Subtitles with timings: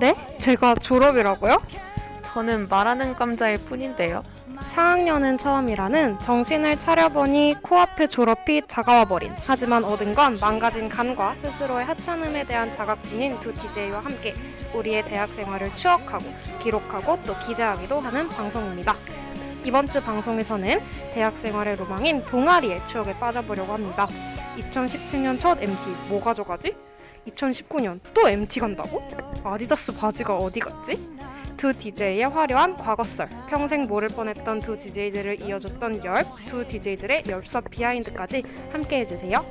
[0.00, 0.38] 네 네?
[0.38, 1.62] 제가 졸업이라고요?
[2.22, 4.24] 저는 말하는 감자일 뿐인데요.
[4.74, 12.44] 4학년은 처음이라는 정신을 차려보니 코앞에 졸업이 다가와 버린 하지만 얻은 건 망가진 감과 스스로의 하찮음에
[12.44, 14.32] 대한 자각뿐인 두 DJ와 함께
[14.72, 16.24] 우리의 대학 생활을 추억하고
[16.62, 18.94] 기록하고 또 기대하기도 하는 방송입니다.
[19.64, 20.80] 이번 주 방송에서는
[21.14, 24.06] 대학 생활의 로망인 동아리의 추억에 빠져보려고 합니다.
[24.56, 25.78] 2017년 첫 MT
[26.08, 26.76] 뭐 가져가지?
[27.28, 29.02] 2019년 또 MT 간다고?
[29.44, 31.19] 아디다스 바지가 어디 갔지?
[31.60, 38.42] 두 DJ의 화려한 과거설, 평생 모를 뻔했던 두 DJ들을 이어줬던 열, 두 DJ들의 엽서 비하인드까지
[38.72, 39.44] 함께 해주세요.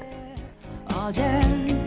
[0.92, 1.80] 어젠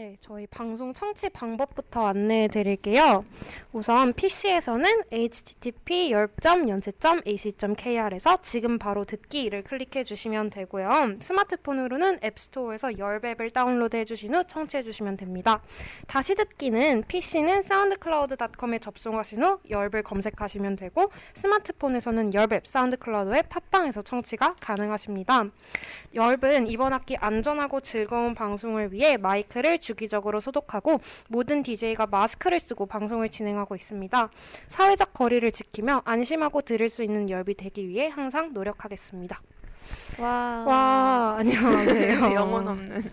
[0.00, 3.22] 네, 저희 방송 청취 방법부터 안내해 드릴게요.
[3.70, 11.16] 우선 PC에서는 http 연세.ac.kr에서 지금 바로 듣기를 클릭해 주시면 되고요.
[11.20, 15.60] 스마트폰으로는 앱스토어에서 열앱을 다운로드 해 주신 후 청취해 주시면 됩니다.
[16.06, 25.44] 다시 듣기는 PC는 사운드클라우드.com에 접속하신 후 열앱을 검색하시면 되고 스마트폰에서는 열앱 사운드클라우드의 팟빵에서 청취가 가능하십니다.
[26.14, 32.86] 열은 이번 학기 안전하고 즐거운 방송을 위해 마이크를 주 기적으로 소독하고 모든 DJ가 마스크를 쓰고
[32.86, 34.30] 방송을 진행하고 있습니다.
[34.68, 39.40] 사회적 거리를 지키며 안심하고 들을 수 있는 열이 되기 위해 항상 노력하겠습니다.
[40.18, 40.64] 와.
[40.66, 42.32] 와, 안녕하세요.
[42.34, 43.10] 영혼 없는.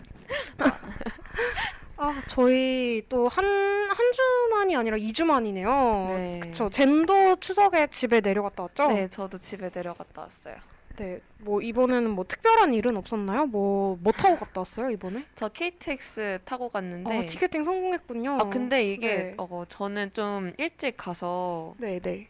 [2.00, 6.06] 아, 저희 또 한, 한 주만이 아니라 2주 만이네요.
[6.10, 6.40] 네.
[6.40, 6.70] 그쵸.
[6.70, 8.88] 젠도 추석에 집에 내려갔다 왔죠?
[8.88, 10.54] 네, 저도 집에 내려갔다 왔어요.
[10.98, 11.20] 네.
[11.38, 13.46] 뭐, 이번에는 뭐 특별한 일은 없었나요?
[13.46, 15.24] 뭐, 뭐 타고 갔다 왔어요, 이번에?
[15.36, 18.38] 저 KTX 타고 갔는데 어, 티켓팅 성공했군요.
[18.40, 19.34] 아 근데 이게 네.
[19.38, 22.28] 어, 저는 좀 일찍 가서 네, 네.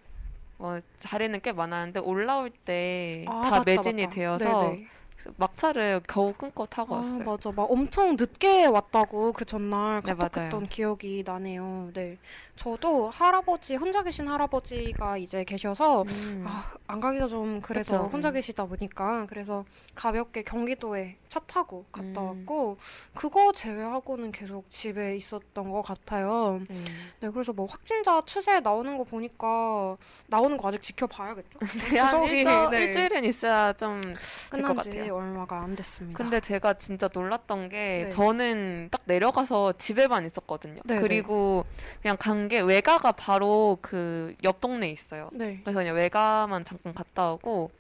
[0.58, 4.14] 어, 자리는 꽤 많았는데 올라올 때다 아, 매진이 맞다.
[4.14, 4.86] 되어서 네네.
[5.18, 7.24] 그래서 막차를 겨우 끊고 타고 아, 왔어요.
[7.24, 7.50] 맞아.
[7.50, 10.66] 막 엄청 늦게 왔다고 그 전날 네, 카톡했던.
[10.66, 11.90] 기억이 나네요.
[11.92, 12.18] 네.
[12.54, 16.44] 저도 할아버지, 혼자 계신 할아버지가 이제 계셔서 음.
[16.46, 18.10] 아, 안 가기가 좀 그래서 그쵸.
[18.12, 18.34] 혼자 음.
[18.34, 19.64] 계시다 보니까 그래서
[19.96, 22.26] 가볍게 경기도에 차 타고 갔다 음.
[22.26, 22.76] 왔고
[23.14, 26.60] 그거 제외하고는 계속 집에 있었던 것 같아요.
[26.68, 26.84] 음.
[27.20, 29.96] 네, 그래서 뭐 확진자 추세 나오는 거 보니까
[30.26, 31.58] 나오는 거 아직 지켜봐야겠죠.
[31.60, 32.78] 네, 한 추석이, 일저, 네.
[32.84, 34.00] 일주일은 있어야 좀
[34.50, 35.08] 끝난 지.
[35.10, 36.16] 얼마가 안 됐습니다.
[36.16, 38.08] 근데 제가 진짜 놀랐던 게 네.
[38.08, 40.80] 저는 딱 내려가서 집에만 있었거든요.
[40.84, 41.64] 네, 그리고
[42.02, 45.28] 그냥 간 게 외가가 바로 그 옆 동네에 있어요.
[45.32, 45.60] 네.
[45.64, 47.70] 그래서 그냥 외가만 잠깐 갔다 오고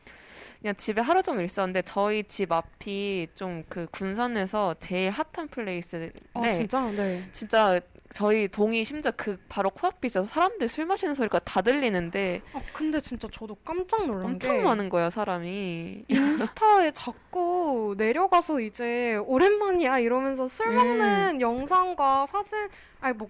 [0.60, 6.50] 그냥 집에 하루 종일 있었는데 저희 집 앞이 좀 그 군산에서 제일 hot한 place인데 아,
[6.52, 6.80] 진짜?
[6.92, 7.28] 네.
[7.32, 7.80] 진짜
[8.10, 10.22] 저희 동이 심지어 그 바로 코앞이죠.
[10.24, 14.88] 사람들 술 마시는 소리가 다 들리는데 아, 근데 진짜 저도 깜짝 놀란 엄청 게 많은
[14.88, 16.04] 거예요, 사람이.
[16.08, 20.76] 인스타에 자꾸 내려가서 이제 오랜만이야 이러면서 술 음.
[20.76, 22.58] 먹는 영상과 사진
[23.00, 23.28] 아니 뭐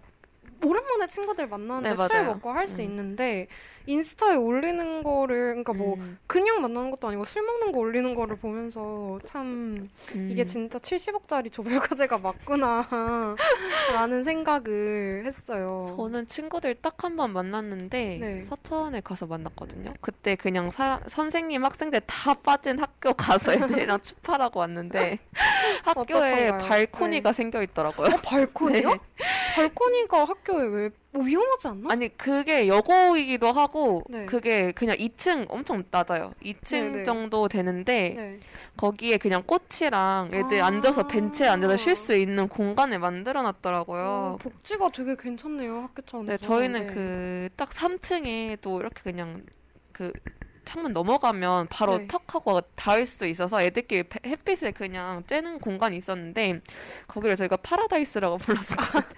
[0.65, 2.33] 오랜만에 친구들 만나는데 네, 술 맞아요.
[2.35, 2.87] 먹고 할수 음.
[2.87, 3.49] 있는데
[3.89, 8.37] 인스타에 올리는 거를 그러니까 뭐 음, 그냥 만나는 것도 아니고 술 먹는 거 올리는 거를
[8.37, 10.29] 보면서 참 음.
[10.31, 13.37] 이게 진짜 70억짜리 조별 과제가 맞구나
[13.95, 15.87] 라는 생각을 했어요.
[15.97, 18.43] 저는 친구들 딱 한 번 만났는데 네.
[18.43, 19.93] 서천에 가서 만났거든요.
[20.01, 25.19] 그때 그냥 사, 선생님 학생들 다 빠진 학교 가서 애들이랑 추파라고 왔는데
[25.85, 26.59] 학교에 어떻던가요?
[26.59, 28.09] 발코니가 생겨 있더라고요.
[28.09, 28.91] 어, 발코니요?
[28.93, 28.99] 네.
[29.55, 31.91] 발코니가 학교에 왜뭐 위험하지 않나?
[31.91, 34.27] 아니 그게 여고이기도 하고 네.
[34.27, 36.35] 그게 그냥 2층 엄청 낮아요.
[36.43, 37.05] 2층 네, 네.
[37.05, 38.41] 정도 되는데 네.
[38.77, 40.67] 거기에 그냥 꽃이랑 애들 아.
[40.67, 44.39] 앉아서 벤치에 앉아서 쉴 수 있는 공간을 만들어 어, 놨더라고요.
[44.41, 46.31] 복지가 되게 괜찮네요 학교 차원에서.
[46.33, 46.95] 네, 저희는 네.
[47.49, 49.45] 그딱 3층에 또 이렇게 그냥
[49.93, 50.13] 그
[50.67, 52.07] 창문 넘어가면 바로 네.
[52.09, 56.61] 턱 하고 닿을 수 있어서 애들끼리 배- 햇빛을 그냥 쬐는 공간이 있었는데
[57.07, 59.03] 거기를 저희가 파라다이스라고 불렀었거든요.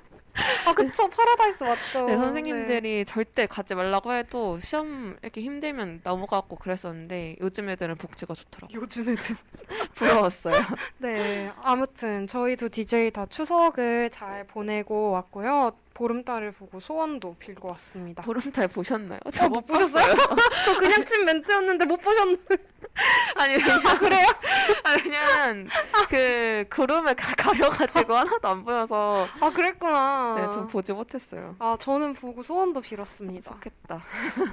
[0.66, 2.06] 아 그쵸 파라다이스 맞죠.
[2.06, 8.80] 네, 선생님들이 절대 가지 말라고 해도 시험 이렇게 힘들면 넘어가고 그랬었는데 요즘 애들은 복지가 좋더라고요.
[8.80, 9.36] 요즘 애들.
[9.94, 10.54] 부러웠어요.
[10.98, 15.72] 네 아무튼 저희 두 DJ 다 추석을 잘 보내고 왔고요.
[16.00, 18.22] 보름달을 보고 소원도 빌고 왔습니다.
[18.22, 19.20] 보름달 보셨나요?
[19.22, 20.06] 어, 못 보셨어요?
[20.64, 22.56] 저 그냥 친 멘트였는데 못 보셨는데.
[23.36, 24.26] 아니 왜냐 그래요?
[24.82, 25.68] 아니 왜냐면
[26.08, 30.36] 그 구름을 가, 가려가지고 하나도 안 보여서 아, 그랬구나.
[30.40, 31.54] 네, 좀 보지 못했어요.
[31.58, 33.50] 아, 저는 보고 소원도 빌었습니다.
[33.52, 34.02] 좋겠다.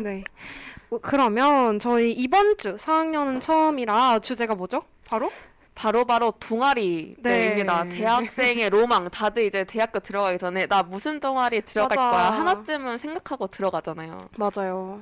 [0.02, 0.26] 네.
[0.90, 4.82] 어, 그러면 저희 이번 주 4학년은 처음이라 주제가 뭐죠?
[5.06, 5.32] 바로?
[5.78, 7.84] 바로 바로 동아리입니다.
[7.84, 7.90] 네.
[7.90, 9.12] 대학생의 로망.
[9.12, 12.10] 다들 이제 대학교 들어가기 전에 나 무슨 동아리에 들어갈 맞아.
[12.10, 14.18] 거야 하나쯤은 생각하고 들어가잖아요.
[14.38, 15.02] 맞아요.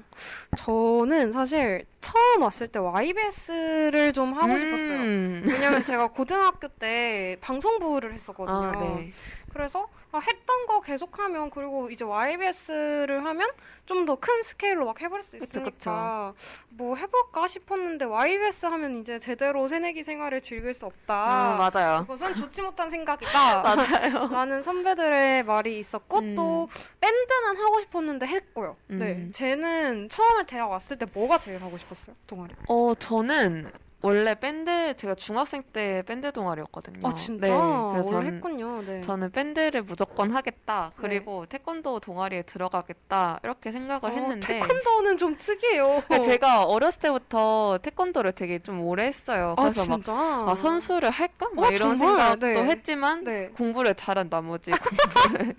[0.57, 4.99] 저는 사실 처음 왔을 때 YBS를 좀 하고 싶었어요.
[4.99, 5.43] 음.
[5.47, 8.57] 왜냐면 제가 고등학교 때 방송부를 했었거든요.
[8.57, 9.11] 아, 네.
[9.55, 13.49] 그래서 아, 했던 거 계속하면 그리고 이제 YBS를 하면
[13.85, 16.33] 좀 더 큰 스케일로 막 해볼 수 그쵸, 있으니까
[16.69, 21.53] 뭐 해볼까 싶었는데 YBS 하면 이제 제대로 새내기 생활을 즐길 수 없다.
[21.53, 22.01] 음, 맞아요.
[22.01, 23.31] 그것은 좋지 못한 생각이다.
[23.63, 24.27] 맞아요.
[24.27, 26.35] 라는 선배들의 말이 있었고 음.
[26.35, 26.67] 또
[26.99, 28.75] 밴드는 하고 싶었는데 했고요.
[28.87, 29.31] 네, 음.
[29.33, 32.15] 쟤는 처음에 대학 왔을 때 뭐가 제일 하고 싶었어요?
[32.27, 32.53] 동아리.
[32.67, 33.71] 어, 저는
[34.05, 37.07] 원래 밴드 제가 중학생 때 밴드 동아리였거든요.
[37.07, 37.47] 아 진짜?
[37.47, 38.83] 네, 그래서 전, 했군요.
[38.85, 39.01] 네.
[39.01, 40.91] 저는 밴드를 무조건 하겠다.
[40.97, 43.39] 그리고 태권도 동아리에 들어가겠다.
[43.43, 46.03] 이렇게 생각을 어, 했는데 태권도는 좀 특이해요.
[46.07, 49.55] 근데 제가 어렸을 때부터 태권도를 되게 좀 오래 했어요.
[49.57, 50.13] 아 그래서 막 진짜?
[50.13, 51.49] 아, 선수를 할까?
[51.55, 52.17] 막 어, 이런 정말?
[52.29, 52.63] 생각도 네.
[52.63, 53.49] 했지만 네.
[53.57, 54.71] 공부를 잘한 나머지
[55.25, 55.55] 공부를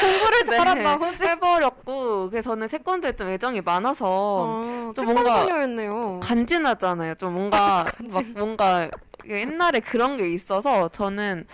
[0.00, 1.24] 공부를 네, 잘한 나머지.
[1.24, 6.20] 해버렸고 그래서 저는 태권도에 좀 애정이 많아서 아, 좀 뭔가 소녀였네요.
[6.22, 7.14] 간지나잖아요.
[7.16, 8.90] 좀 뭔가 막 뭔가
[9.28, 11.46] 옛날에 그런 게 있어서 저는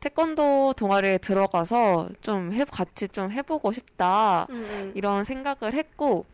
[0.00, 4.92] 태권도 동아리에 들어가서 좀 해, 같이 좀 해보고 싶다 음, 음.
[4.94, 6.26] 이런 생각을 했고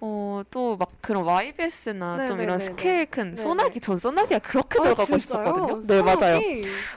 [0.00, 3.96] 어, 또 막 그런 YBS나 네, 좀 네, 이런 네, 스케일 큰 네, 소나기 전
[3.96, 5.18] 소나기가 그렇게 아, 들어가고 진짜요?
[5.44, 5.82] 싶었거든요.
[5.86, 6.40] 네 맞아요.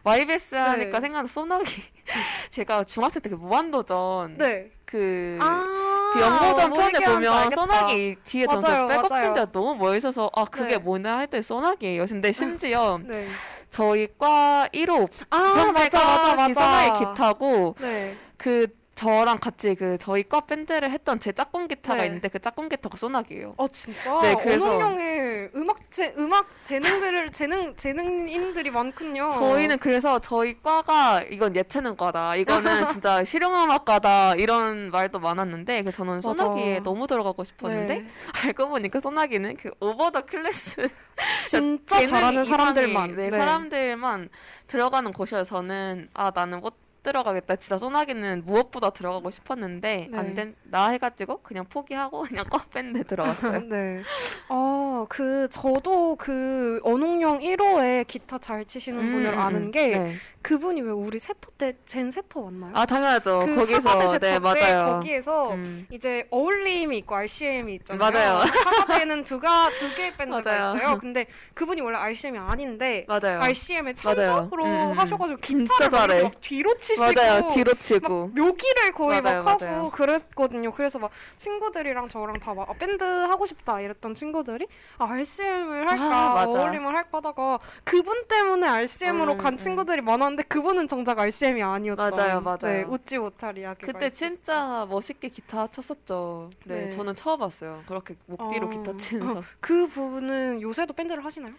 [0.03, 1.01] YBS 하니까 네.
[1.01, 1.81] 생각나는 소나기.
[2.51, 4.71] 제가 중학생 때 그 무한도전 네.
[4.85, 7.51] 그, 아, 그 연고전 뭔 편에 보면.
[7.51, 9.23] 소나기 뒤에 전 맞아요, 백업 맞아요.
[9.25, 10.77] 밴드가 너무 멋있어서 아 그게 네.
[10.77, 12.05] 뭐냐 했더니 소나기예요.
[12.05, 13.27] 근데 심지어 네.
[13.69, 16.47] 저희 과 1호 아 선배가 맞아 맞아 맞아.
[16.47, 18.15] 그 소나기 기타고 네.
[18.37, 18.67] 그
[18.97, 22.07] 저랑 같이 그 저희 과 밴드를 했던 제 짝꿍 기타가 네.
[22.07, 23.53] 있는데 그 짝꿍 기타가 소나기예요.
[23.55, 24.19] 어 진짜.
[24.21, 29.29] 네, 그래서- 언홍영의 음악 재 음악 재능들을 재능 재능인들이 많군요.
[29.29, 32.37] 저희는 그래서 저희 과가 이건 예체능과다.
[32.37, 34.33] 이거는 진짜 실용음악과다.
[34.35, 36.21] 이런 말도 많았는데 그 저는.
[36.21, 38.07] 소나기에 너무 들어가고 싶었는데 네.
[38.47, 40.89] 알고 보니까 소나기는 그 오버 더 클래스
[41.47, 43.15] 진짜 재능 잘하는 사람들만.
[43.15, 44.29] 네, 사람들만
[44.65, 47.55] 들어가는 곳이어서 저는 아 나는 못 들어가겠다.
[47.55, 50.17] 진짜 소나기는 무엇보다 들어가고 싶었는데 네.
[50.17, 53.61] 안 된다 해가지고 그냥 포기하고 그냥 과 밴드 들어갔어요.
[53.69, 54.01] 네.
[54.49, 60.13] 아, 그, 저도 그, 언홍영 1호에 기타 잘 치시는 음, 분을 음, 아는 게, 네.
[60.41, 62.71] 그분이 왜 우리 세터 때, 젠 세터 맞나요?
[62.73, 63.43] 아 당연하죠.
[63.45, 64.93] 그 거기서 세터 네때 맞아요.
[64.93, 65.85] 거기에서 음.
[65.91, 67.99] 이제 어울림이 있고 RCM이 있잖아요.
[68.11, 68.45] 맞아요.
[68.45, 70.75] 사과대는 두가 두 개의 밴드가 맞아요.
[70.75, 70.97] 있어요.
[70.99, 73.41] 근데 그분이 원래 RCM이 아닌데 맞아요.
[73.41, 73.95] RCM의.
[73.95, 74.97] 창작으로 음, 음.
[74.97, 76.31] 하셔가지고 진짜 잘해.
[76.39, 77.47] 뒤로 치 시고 맞아요.
[77.49, 78.27] 뒤로 막 치고.
[78.35, 79.89] 묘기를 거의 맞아요, 막 하고 맞아요.
[79.91, 80.71] 그랬거든요.
[80.73, 84.67] 그래서 막 친구들이랑 저랑 다 막 밴드 하고 싶다 이랬던 친구들이
[84.97, 86.45] 아, RCM을 할까 아.
[86.45, 89.57] 어울림을 할까 하다가 그분 때문에 RCM으로 음, 간 음.
[89.57, 92.57] 친구들이 많았는데 그분은 정작 RCM이 아니었던 맞아요, 맞아요.
[92.61, 94.09] 네, 웃지 못할 이야기가 그때.
[94.09, 96.49] 진짜 멋있게 기타 쳤었죠.
[96.65, 96.89] 네, 네.
[96.89, 97.83] 저는 처음 봤어요.
[97.87, 98.69] 그렇게 목 뒤로 어.
[98.69, 101.53] 기타 치는 사 그 부분은 요새도 밴드를 하시나요?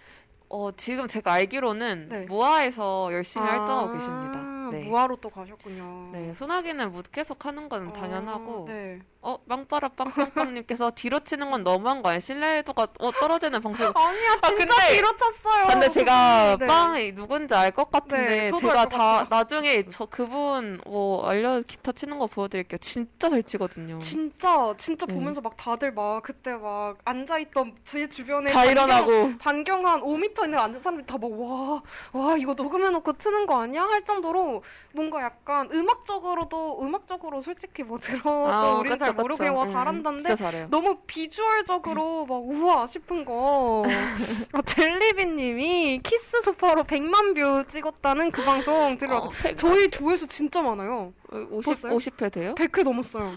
[0.50, 2.20] 어, 지금 제가 알기로는 네.
[2.26, 4.40] 무아에서 열심히 활동하고 아, 계십니다.
[4.70, 4.84] 네.
[4.84, 6.10] 무화로 또 가셨군요.
[6.12, 9.00] 네, 소나기는 무- 계속 하는 건 어, 당연하고, 네.
[9.20, 12.20] 어, 빵빠라 빵빵빵님께서 뒤로 치는 건 너무한 거 아니에요?
[12.20, 13.82] 신뢰도가 어, 떨어지는 방식.
[13.94, 15.66] 아니야 아, 진짜 근데- 뒤로 쳤어요.
[15.66, 16.66] 근데 제가 네.
[16.66, 19.26] 빵이 누군지 알 것 같은데 네, 저도 제가 다 같아요.
[19.28, 22.78] 나중에 저 그분 뭐 알려 기타 치는 거 보여드릴게요.
[22.78, 23.98] 진짜 잘 치거든요.
[23.98, 25.14] 진짜 진짜 네.
[25.14, 30.00] 보면서 막 다들 막 그때 막 앉아 있던 제 주변에 다 반경- 일어나고 반경 한
[30.00, 34.62] 5m 있는 앉은 사람들이 다막와와 이거 녹음해놓고 트는 거 아니야 할 정도로
[34.94, 39.54] 뭔가 약간 음악적으로도 음악적으로 솔직히 뭐 들어도 아, 우리 그쵸, 잘 모르고 그쵸.
[39.56, 40.66] 와 음, 잘한다는데.
[40.70, 43.84] 너무 비주얼적으로 막 우와 싶은 거.
[44.52, 50.60] 아, 젤리비님이 키스 소파로 100만 view 찍었다는 그 방송 들어서 어, 백- 저희 조회수 진짜
[50.62, 51.12] 많아요.
[51.30, 51.96] 50, 봤어요?
[51.96, 52.54] 50회 돼요?
[52.54, 53.36] 100회 넘었어요.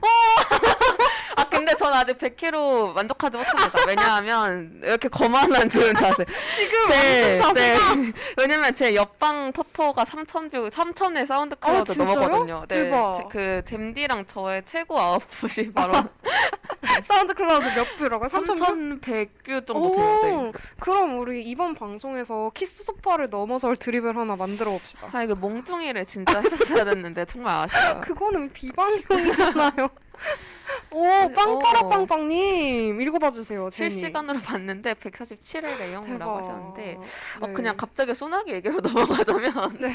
[1.51, 3.79] 아 근데 전 아직 100회로 만족하지 못합니다.
[3.86, 6.25] 왜냐하면 이렇게 거만한 지금 자세.
[6.58, 7.74] 지금 제, 완전 네.
[7.75, 7.96] 자세가
[8.38, 12.20] 왜냐면 제 옆방 터터가 3,000view, 3,000의 사운드 클라우드 아, 진짜요?
[12.20, 12.65] 넘었거든요.
[12.67, 12.84] 네.
[12.84, 13.13] 대박.
[13.13, 15.93] 제, 그 잼디랑 저의 최고 아웃풋이 바로
[17.03, 18.29] 사운드 클라우드 몇 view라고요?
[18.29, 19.00] 3천 view?
[19.01, 20.20] 3,100view 정도 돼요.
[20.24, 20.31] 네.
[20.31, 25.08] 오, 그럼 우리 이번 방송에서 키스 소파를 넘어설 드립을 하나 만들어 봅시다.
[25.12, 28.01] 아 이거 몽둥이를 진짜 했었어야 됐는데 정말 아쉬워요.
[28.05, 29.89] 그거는 비방용이잖아요.
[30.91, 31.32] 오, 오.
[31.34, 33.70] 빵빠라빵빵님 읽어봐 주세요.
[33.70, 33.89] 제니.
[33.89, 36.38] 실시간으로 봤는데 147회 내용이라고 대박.
[36.38, 36.98] 하셨는데
[37.41, 37.53] 어, 네.
[37.53, 39.89] 그냥 갑자기 소나기 얘기로 넘어가자면 네.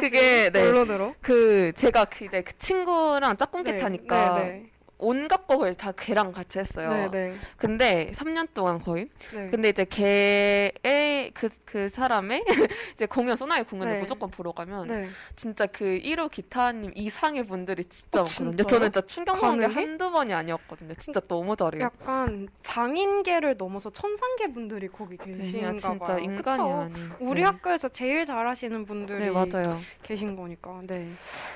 [0.00, 0.60] 그게 네.
[0.60, 6.32] 결론으로 그 제가 그 이제 그 친구랑 짝꿍기 네, 타니까 네, 온갖 곡을 다 걔랑
[6.32, 6.90] 같이 했어요.
[6.90, 9.08] 네, 네, 근데 3년 동안 거의.
[9.32, 9.48] 네.
[9.48, 12.44] 근데 이제 걔의 그, 그 사람의
[12.94, 14.00] 이제 공연 소나기 공연을 네.
[14.00, 15.06] 무조건 보러 가면 네.
[15.36, 18.56] 진짜 그 1호 기타님 이상의 분들이 진짜 어, 많거든요.
[18.56, 18.66] 진짜요?
[18.66, 19.66] 저는 진짜 충격 먹은 게?
[19.66, 20.94] 한두 번이 아니었거든요.
[20.94, 21.82] 진짜 너무 잘해요.
[21.84, 26.18] 약간 장인계를 넘어서 천상계 분들이 거기 계신가 그냥 진짜 봐요.
[26.18, 26.72] 인간이?
[26.72, 27.10] 아닌.
[27.20, 27.46] 우리 네.
[27.46, 29.62] 학교에서 제일 잘하시는 분들이 네 맞아요.
[30.02, 30.80] 계신 거니까.
[30.86, 31.08] 네.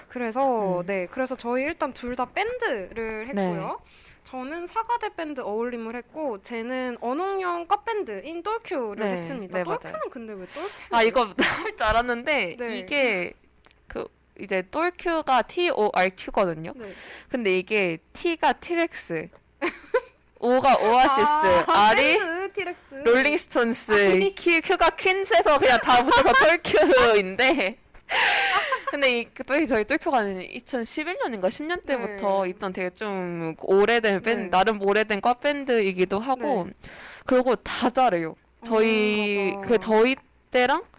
[0.09, 0.87] 그래서 음.
[0.87, 1.07] 네.
[1.11, 3.81] 그래서 저희 일단 둘 다 밴드를 했고요.
[3.85, 3.93] 네.
[4.25, 9.12] 저는 사과대 밴드 어울림을 했고 쟤는 언홍영 과 밴드인 똘큐를 네.
[9.12, 9.59] 했습니다.
[9.59, 10.11] 네, 똘큐는 맞아요.
[10.11, 10.69] 근데 왜 똘큐?
[10.91, 12.79] 아 이거 할줄 알았는데 네.
[12.79, 13.35] 이게
[13.89, 14.07] 그
[14.41, 16.73] 이제 똘큐가 T O R Q거든요.
[16.77, 16.93] 네.
[17.29, 19.29] 근데 이게 T가 티렉스,
[20.41, 21.21] O가 오아시스,
[21.69, 22.19] 아, R이.
[23.05, 24.33] 롤링스톤스.
[24.37, 27.79] Q, Q가 퀸즈에서 그냥 다 붙여서 똘큐인데.
[28.90, 32.50] 근데 이그 똘- 저희 똘큐가 2011년인가 10년 때부터 네.
[32.50, 34.50] 있던 되게 좀 오래된 밴드, 네.
[34.50, 36.69] 나름 오래된 과 밴드이기도 하고,
[37.25, 38.35] 그리고 다 잘해요.
[38.64, 39.62] 저희 음.
[39.62, 40.14] 그 저희
[40.50, 40.92] 때랑 어,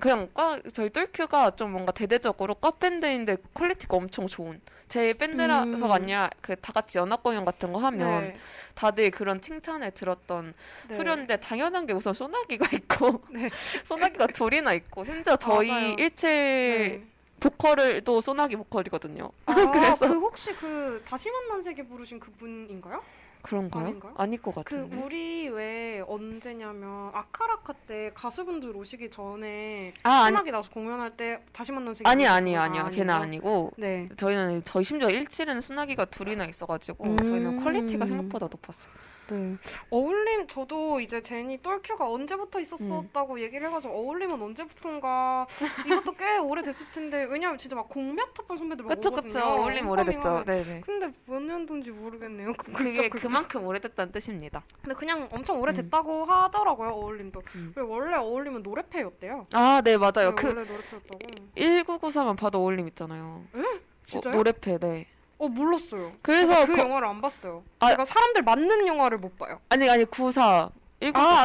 [0.00, 5.92] 그냥 과 저희 똘큐가 좀 뭔가 대대적으로 과 밴드인데 quality가 엄청 좋은 제 밴드라서가 음.
[5.92, 8.36] 아니라 그 다 같이 연합 공연 같은 거 하면 네.
[8.74, 10.54] 다들 그런 칭찬을 들었던
[10.88, 10.94] 네.
[10.94, 13.50] 수련인데 당연한 게 우선 소나기가 있고 네.
[13.84, 15.94] 소나기가 둘이나 있고 심지어 저희 맞아요.
[15.98, 17.04] 일칠 네.
[17.40, 19.30] 보컬을 또 소나기 보컬이거든요.
[19.46, 23.02] 아, 그래서- 그 혹시 그 다시 만난 세계 부르신 그분인가요?
[23.48, 23.86] 그런가요?
[23.86, 24.14] 아닌가요?
[24.18, 24.96] 아닐 것그 같은데.
[25.02, 31.94] 우리 왜 언제냐면 아카라카 때 가수분들 오시기 전에 아 소나기 나서 공연할 때 다시 만난
[31.94, 33.22] 세계 아니 아니 분 아니야 걔는 아니에요?
[33.22, 34.08] 아니고 네.
[34.16, 37.16] 저희는 저희 심지어 일칠에는 소나기가 둘이나 있어가지고 음.
[37.16, 38.92] 저희는 quality가 생각보다 높았어 요.
[39.30, 39.56] 네.
[39.90, 43.40] 어울림 저도 이제 제니 똘큐가 언제부터 있었었다고 음.
[43.40, 45.46] 얘기를 해가지고 어울림은 언제부턴가
[45.86, 49.28] 이것도 꽤 오래 됐을 텐데 왜냐면 진짜 막 공몇 합한 선배들 막 그쵸 오거든요.
[49.28, 50.44] 그쵸 어울림 오래됐죠.
[50.46, 50.80] 네네.
[50.80, 52.52] 근데 몇 년도인지 모르겠네요.
[52.54, 53.28] 그 그게 굴쩍.
[53.28, 54.62] 그만큼 오래됐다는 뜻입니다.
[54.82, 57.42] 근데 그냥 엄청 오래 됐다고 하더라고요 어울림도.
[57.56, 57.72] 음.
[57.74, 59.46] 그리고 원래 어울림은 노래패였대요.
[59.52, 60.30] 아네 맞아요.
[60.30, 61.18] 네, 그 원래 노래패였다고.
[61.56, 63.44] 1994만 봐도 어울림 있잖아요.
[64.06, 64.32] 진짜요?
[64.32, 65.06] 어, 노래패 네.
[65.38, 66.12] 어 몰랐어요.
[66.22, 67.62] 그래서 그 거- 영화를 안 봤어요.
[67.78, 67.90] 아.
[67.90, 69.60] 제가 사람들 맞는 영화를 못 봐요.
[69.68, 71.44] 아니 아니 94 1994 아,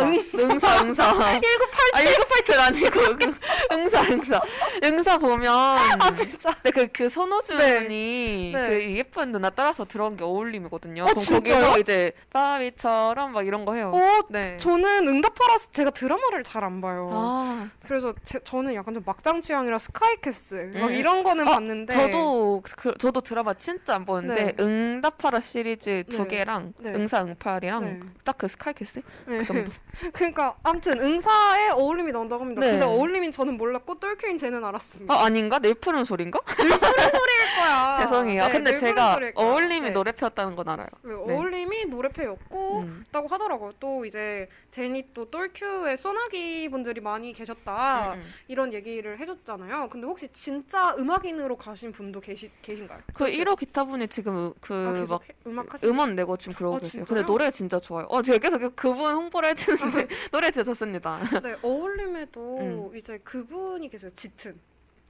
[0.50, 3.36] 응사 응사 1987 아 1987 아니고 응-
[3.72, 4.42] 응사 응사
[4.84, 6.52] 응사 보면 아 진짜.
[6.64, 8.68] 네, 그, 그 손호준이 네.
[8.68, 11.04] 그 예쁜 누나 따라서 들어온 게 어울림이거든요.
[11.04, 11.08] 어?
[11.08, 13.92] 거기서 이제 바비처럼 막 이런 거 해요.
[13.94, 14.58] 어 네.
[14.58, 17.10] 저는 응답하라서 제가 드라마를 잘 안 봐요.
[17.12, 20.94] 아, 그래서 제, 저는 약간 좀 막장 취향이라 스카이캐슬 막 음.
[20.94, 24.54] 이런 거는 어, 봤는데 저도 그, 저도 드라마 진짜 안 보는데 네.
[24.64, 26.38] 응답하라 시리즈 두 네.
[26.38, 26.94] 개랑 네.
[26.96, 28.00] 응사 응팔이랑 네.
[28.24, 29.43] 딱그 스카이캐슬 네.
[29.46, 29.72] 그 정도.
[30.14, 32.62] 그러니까 아무튼 응사에 어울림이 나온다고 합니다.
[32.62, 32.72] 네.
[32.72, 35.14] 근데 어울림인 저는 몰랐고 똘큐인 쟤는 알았습니다.
[35.14, 35.60] 아 아닌가?
[35.60, 36.40] 늘 푸른 소린가?
[36.48, 37.98] 소리일 거야.
[38.04, 38.46] 죄송해요.
[38.48, 39.20] 네, 근데 늘 제가.
[39.36, 39.90] 어울림이 네.
[39.92, 40.88] 노래 폈다는 건 알아요.
[41.04, 41.34] 네, 네.
[41.34, 43.04] 어울림이 노래패였고 음.
[43.12, 43.74] 다고 하더라고요.
[43.80, 48.24] 또 이제 제니 또 똘큐에 소나기 분들이 많이 계셨다 음, 음.
[48.48, 49.90] 이런 얘기를 해줬잖아요.
[49.90, 53.00] 근데 혹시 진짜 음악인으로 가신 분도 계시 계신가요?
[53.14, 56.80] 그 1호 기타분이 지금 아, 그 계속 막 해- 음악 음원 내고 지금 그러고 아,
[56.80, 57.06] 계세요.
[57.08, 58.06] 근데 노래 진짜 좋아요.
[58.10, 61.20] 어, 제가 계속 그- 그분 홍보 를 해주는데 노래 진짜 좋습니다.
[61.42, 62.60] 네, 어울림에도
[62.92, 62.98] 음.
[62.98, 64.12] 이제 그분이 계세요.
[64.14, 64.60] 짙은.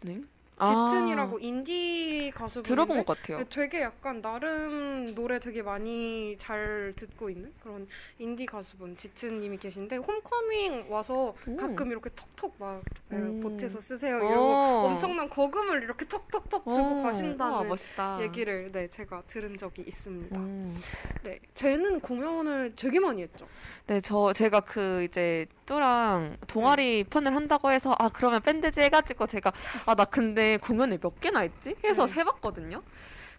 [0.04, 0.22] 네?
[0.64, 3.44] 짙은이라고 인디 가수분 들어본 것 같아요.
[3.50, 7.88] 되게 약간 나름 노래 되게 많이 잘 듣고 있는 그런
[8.20, 11.56] 인디 가수분 짙은님이 계신데 홈커밍 와서 오.
[11.58, 13.40] 가끔 이렇게 톡톡 막 에, 오.
[13.42, 14.28] 보태서 쓰세요 오.
[14.28, 14.44] 이러고
[14.88, 18.22] 엄청난 거금을 이렇게 톡톡톡 주고 오, 가신다는 우와, 멋있다.
[18.22, 20.40] 얘기를 네 제가 들은 적이 있습니다.
[20.40, 20.80] 음.
[21.24, 23.48] 네, 쟤는 공연을 되게 많이 했죠.
[23.88, 29.52] 네, 저 제가 그 이제 또랑 동아리 편을 한다고 해서 아 그러면 밴드지 해가지고 제가
[29.86, 31.76] 아 나 근데 공연을 몇 개나 했지?
[31.84, 32.14] 해서 네.
[32.14, 32.82] 세봤거든요.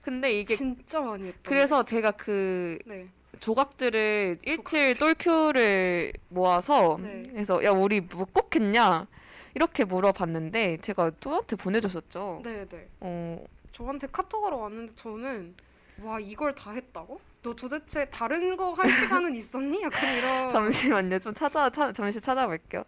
[0.02, 1.42] 근데 이게 진짜 많이 했던.
[1.42, 3.08] 그래서 제가 그 네.
[3.40, 7.22] 조각들을 일칠 똘큐를 모아서 네.
[7.34, 9.06] 해서 야 우리 뭐 꼭 했냐
[9.54, 12.40] 이렇게 물어봤는데 제가 또한테 보내줬었죠.
[12.44, 12.88] 네, 네.
[13.00, 15.54] 어, 저한테 카톡으로 왔는데 저는
[16.02, 17.20] 와 이걸 다 했다고?
[17.44, 19.82] 너 도대체 다른 거 할 시간은 있었니?
[19.82, 20.48] 약간 이런.
[20.50, 21.18] 잠시만요.
[21.20, 22.82] 좀 찾아, 찾 잠시 찾아볼게요.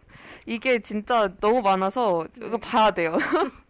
[0.45, 2.47] 이게 진짜 너무 많아서 네.
[2.47, 3.17] 이거 봐야 돼요.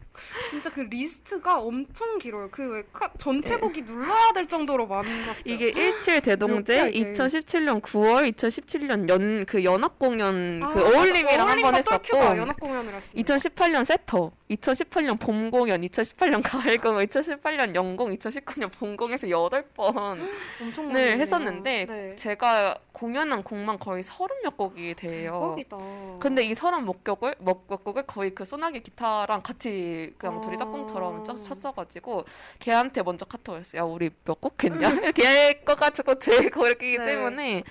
[0.50, 2.50] 진짜 그 리스트가 엄청 길어요.
[2.52, 2.84] 그 왜
[3.18, 3.62] 전체 네.
[3.62, 5.34] 보기 눌러야 될 정도로 많았어요.
[5.46, 7.12] 이게 일칠 몇 대동제 개야, 이게?
[7.14, 10.82] 2017년 9월, 2017년 연 그 연합 공연 아, 그.
[10.82, 13.36] 어울림이랑 한 번 했었고 연합 공연을 했습니다.
[13.36, 20.28] 2018년 세터, 2018년 봄 공연, 2018년 가을 공연, 2018년 연공, 2019년 봄 공에서 8번을
[20.62, 21.18] 엄청 많이 했네요.
[21.22, 22.16] 했었는데 네.
[22.16, 25.56] 제가 공연한 곡만 거의 서른 몇 곡이 돼요.
[25.56, 25.78] 대박이다.
[26.20, 30.56] 근데 이 서른 몇 곡을 몇, 몇 곡을 거의 그 소나기 기타랑 같이 그냥 둘이
[30.56, 30.58] 아.
[30.58, 32.26] 짝꿍처럼 짜- 쳤어가지고
[32.58, 33.82] 걔한테 먼저 카톡을 했어요.
[33.82, 34.90] 야 우리 몇 곡 했냐?
[35.14, 37.06] 이렇게 해가지고 들고 이렇게 네.
[37.06, 37.64] 때문에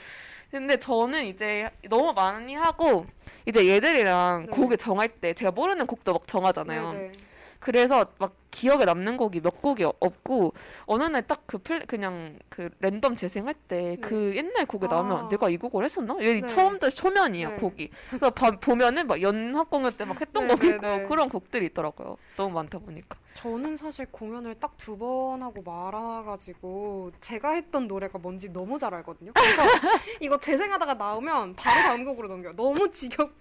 [0.52, 3.04] 근데 저는 이제 너무 많이 하고
[3.46, 4.50] 이제 얘들이랑 네.
[4.52, 6.92] 곡을 정할 때 제가 모르는 곡도 막 정하잖아요.
[6.92, 7.12] 네네.
[7.58, 10.54] 그래서 막 기억에 남는 곡이 몇 곡이 없고
[10.86, 15.28] 어느 날 딱그플 그냥 그 랜덤 재생할 때그 옛날 곡에 나오면 아.
[15.28, 16.16] 내가 이 곡을 했었나?
[16.20, 16.46] 얘 네.
[16.46, 17.56] 처음부터 초면이야 네.
[17.56, 17.90] 곡이.
[18.08, 21.06] 그래서 봐- 보면은 막 연합 공연 때 막 했던 네, 곡이고 네, 네.
[21.06, 22.16] 그런 곡들이 있더라고요.
[22.36, 23.18] 너무 많다 보니까.
[23.34, 29.32] 저는 사실 공연을 딱 두 번 하고 말아가지고 제가 했던 노래가 뭔지 너무 잘 알거든요.
[29.34, 29.62] 그래서
[30.20, 32.52] 이거 재생하다가 나오면 바로 다음 곡으로 넘겨요.
[32.52, 33.34] 너무 지겹고.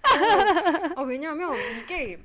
[0.97, 2.19] 아, 왜냐면 이게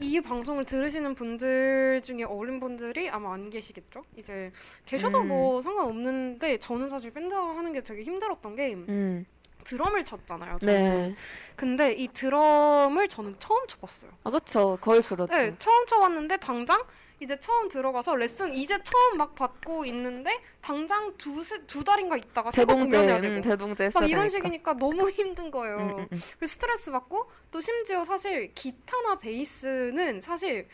[0.00, 4.02] 이 방송을 들으시는 분들 중에 어린 분들이 아마 안 계시겠죠?
[4.16, 4.50] 이제
[4.86, 5.28] 계셔도 음.
[5.28, 9.26] 뭐 상관없는데 저는 사실 밴드 하는 게 되게 힘들었던 게 음.
[9.64, 10.58] 드럼을 쳤잖아요.
[10.58, 10.74] 저는.
[10.74, 11.14] 네.
[11.54, 14.10] 근데 이 드럼을 저는 처음 쳐봤어요.
[14.24, 14.78] 아 그렇죠.
[14.80, 15.34] 거의 그렇죠.
[15.34, 16.82] 네, 처음 쳐봤는데 당장
[17.20, 22.96] 이제 처음 들어가서 레슨 이제 처음 막 받고 있는데 당장 두세 두 달인가 있다가 대동제,
[22.96, 24.28] 공연해야 되고 음, 대동제 막 이런 되니까.
[24.28, 25.76] 식이니까 너무 힘든 거예요.
[25.76, 26.20] 음, 음, 음.
[26.38, 30.66] 그래서 스트레스 받고 또 심지어 사실 기타나 베이스는 사실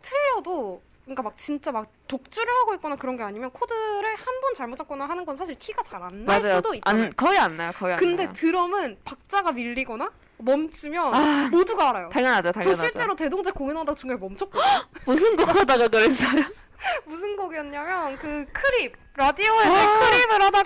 [0.00, 4.76] 틀려도 그러니까 막 진짜 막 독주를 하고 있거나 그런 게 아니면 코드를 한 번 잘못
[4.76, 6.40] 잡거나 하는 건 사실 티가 잘 안 날.
[6.40, 7.04] 수도 있잖아요.
[7.04, 7.72] 안, 거의 안 나요.
[7.76, 8.32] 거의 안 근데 나요.
[8.32, 10.10] 드럼은 박자가 밀리거나
[10.42, 11.48] 멈추면 아.
[11.50, 12.08] 모두가 알아요.
[12.10, 12.48] 당연하죠.
[12.52, 12.80] 저 당연하죠.
[12.80, 14.84] 실제로 대동제 공연하다가 중간에 멈췄거든요.
[15.06, 16.44] 무슨 곡 하다가 그랬어요?
[17.04, 20.62] 무슨 곡이었냐면 그 Creep 라디오헤드 아, Creep을 하다가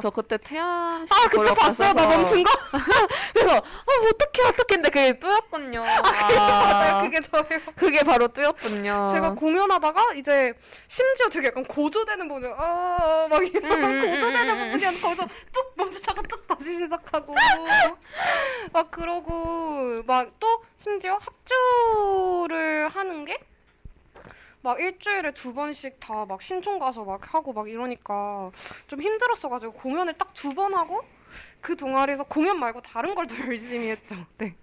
[0.00, 1.92] 저 그때 태양 씨아 그때 봤어요.
[1.92, 2.50] 나 멈춘 거?
[3.34, 3.62] 그래서 어,
[4.10, 5.82] 어떻게 어떻게 했는데 그게 뚜였군요.
[5.84, 7.02] 아, 맞아요.
[7.02, 7.60] 그게 저예요.
[7.76, 9.08] 그게 바로 뚜였군요.
[9.12, 10.52] 제가 공연하다가 이제
[10.88, 14.66] 심지어 되게 약간 고조되는 부분 아막 이런 음, 음, 고조되는 음, 음.
[14.72, 17.34] 부분이었는데 거기서 뚝 멈췄다가 뚝 다시 시작하고
[18.72, 23.38] 막 그러고 막 또 심지어 합주를 하는 게
[24.66, 28.50] 막 일주일에 두 번씩 다 막 신촌 가서 막 하고 막 이러니까
[28.88, 31.02] 좀 힘들었어가지고 공연을 딱 두 번 하고
[31.60, 34.16] 그 동아리에서 공연 말고 다른 걸 더 열심히 했죠.
[34.38, 34.54] 네.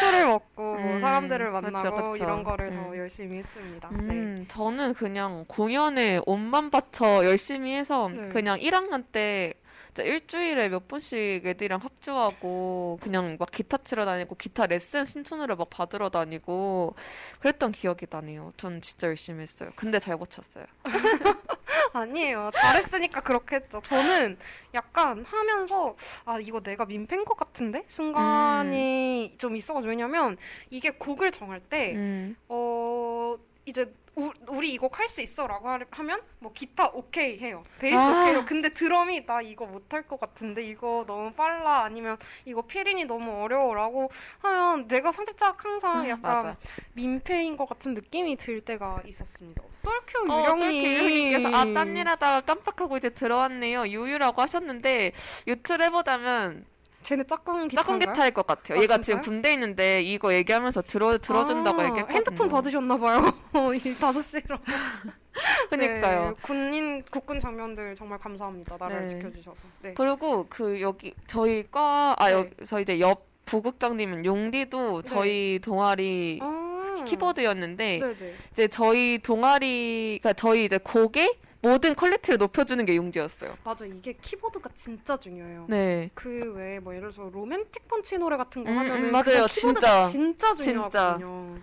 [0.00, 2.24] 술을 먹고 음, 사람들을 만나고 그쵸.
[2.24, 2.96] 이런 거를 더 음.
[2.96, 3.88] 열심히 했습니다.
[3.90, 3.96] 네.
[3.98, 8.28] 음, 저는 그냥 공연에 옷만 받쳐 열심히 해서 네.
[8.28, 9.52] 그냥 1학년 때
[9.98, 16.08] 일주일에 몇 번씩 애들이랑 합주하고 그냥 막 기타 치러 다니고 기타 레슨 신촌으로 막 받으러
[16.08, 16.94] 다니고
[17.40, 18.52] 그랬던 기억이 나네요.
[18.56, 19.70] 전 진짜 열심히 했어요.
[19.76, 20.66] 근데 잘 못 쳤어요.
[21.92, 22.50] 아니에요.
[22.54, 23.80] 잘했으니까 그렇게 했죠.
[23.82, 24.36] 저는
[24.74, 30.36] 약간 하면서 아 이거 내가 민폐인 것 같은데 순간이 좀 있어가지고 왜냐면
[30.68, 32.36] 이게 곡을 정할 때 음.
[32.48, 37.62] 어 이제 우, 우리 이 곡 할 수 있어라고 하- 하면 뭐 기타 오케이 해요
[37.78, 38.08] 베이스 아.
[38.22, 43.04] 오케이 해요 근데 드럼이 나 이거 못할 것 같은데 이거 너무 빨라 아니면 이거 필인이
[43.04, 46.56] 너무 어려워라고 하면 내가 살짝 항상 아, 약간 맞아.
[46.94, 49.62] 민폐인 것 같은 느낌이 들 때가 있었습니다.
[49.82, 53.86] 똘큐 어, 유령님 유령님께서 아, 딴 일 하다가 깜빡하고 이제 들어왔네요.
[53.86, 55.12] 유유라고 하셨는데
[55.46, 56.66] 유출해보자면
[57.02, 58.12] 쟤네 짝꿍 짝꿍 기타인가요?
[58.14, 58.78] 기타일 것 같아요.
[58.78, 59.02] 아, 얘가 진짜요?
[59.02, 62.16] 지금 군대 있는데 이거 얘기하면서 들어 들어준다고 아, 얘기했거든요.
[62.16, 63.20] 핸드폰 받으셨나 봐요.
[63.74, 64.62] 이 다섯 시라서.
[65.70, 66.28] 그니까요.
[66.28, 68.76] 네, 군인 국군 장면들 정말 감사합니다.
[68.78, 69.06] 나를 네.
[69.06, 69.64] 지켜주셔서.
[69.82, 69.94] 네.
[69.94, 72.32] 그리고 그 여기 저희 과아 네.
[72.32, 78.00] 여기 저 이제 옆 부국장님은 용디도 저희 동아리 아, 키보드였는데.
[78.52, 83.56] 이제 저희 동아리가 저희 이제 곡의 모든 quality를 높여주는 게 용디였어요.
[83.64, 85.66] 맞아 이게 키보드가 진짜 중요해요.
[85.68, 86.10] 네.
[86.14, 89.24] 그 외에 뭐 예를 들어서 로맨틱 펀치 노래 같은 거 음, 하면은 음, 맞아요.
[89.24, 90.62] 그냥 키보드가 진짜, 진짜.
[90.64, 91.58] 중요하거든요.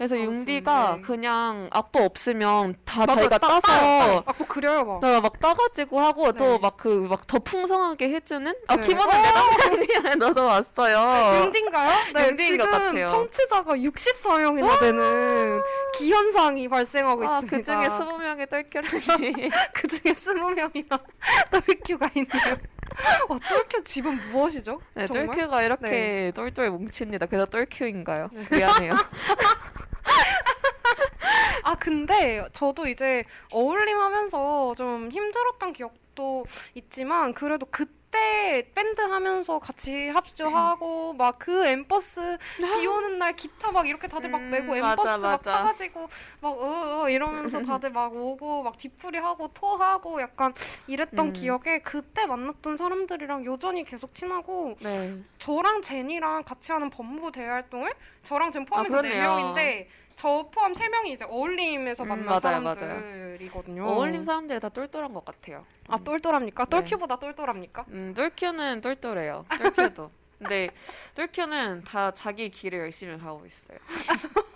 [0.00, 1.02] 그래서 아, 용디가 네.
[1.02, 3.28] 그냥 악보 없으면 다 맞아요.
[3.28, 5.00] 자기가 따- 아, 뭐 그려요 막.
[5.02, 6.38] 네, 막 따가지고 하고 네.
[6.38, 8.80] 또막 그 막 더 풍성하게 해주는 아 네.
[8.80, 11.42] 키보드 내담당이야 너도 왔어요.
[11.44, 11.90] 용딘가요?
[12.14, 13.06] 네, 용딘인 지금 같아요.
[13.08, 15.60] 청취자가 64명이나 되는
[15.98, 17.56] 기현상이 발생하고 아, 있습니다.
[17.58, 19.50] 그 중에 20명의 똘끼라니.
[19.74, 20.98] 그 중에 20명이나
[21.50, 22.56] 똘큐가 있네요.
[23.28, 24.80] 와, 똘큐 집은 무엇이죠?
[24.94, 25.26] 네, 정말?
[25.36, 26.32] 똘큐가 이렇게 네.
[26.34, 27.26] 똘똘 뭉칩니다.
[27.26, 28.28] 그래서 똘큐인가요?
[28.50, 28.94] 미안해요.
[31.64, 36.44] 아, 근데 저도 이제 어울림 하면서 좀 힘들었던 기억도
[36.74, 43.70] 있지만 그래도 그때 그때 밴드 하면서 같이 합주하고 막 그 엠버스 비 오는 날 기타
[43.70, 45.42] 막 이렇게 다들 막 음, 메고 엠버스 막.
[45.42, 46.08] 타가지고
[46.40, 50.52] 막 어, 어 이러면서 다들 막 오고 막 뒤풀이 하고 토하고 약간
[50.86, 51.32] 이랬던 음.
[51.32, 55.18] 기억에 그때 만났던 사람들이랑 여전히 계속 친하고 네.
[55.38, 57.94] 저랑 제니랑 같이 하는 법무 대회 활동을
[58.24, 59.36] 저랑 젠 포함해서 네 그러네요.
[59.36, 59.88] 명인데
[60.20, 62.74] 저 포함 세 명이 이제 어울림에서 음, 만난 맞아요, 맞아요.
[62.74, 63.86] 사람들이거든요.
[63.86, 65.64] 어울림 사람들이 다 똘똘한 것 같아요.
[65.88, 66.66] 아 똘똘합니까?
[66.66, 66.70] 네.
[66.70, 67.86] 똘큐보다 똘똘합니까?
[67.88, 69.46] 음, 똘큐는 똘똘해요.
[69.56, 70.10] 똘큐도.
[70.38, 70.68] 근데
[71.14, 73.78] 똘큐는 다 자기 길을 열심히 가고 있어요.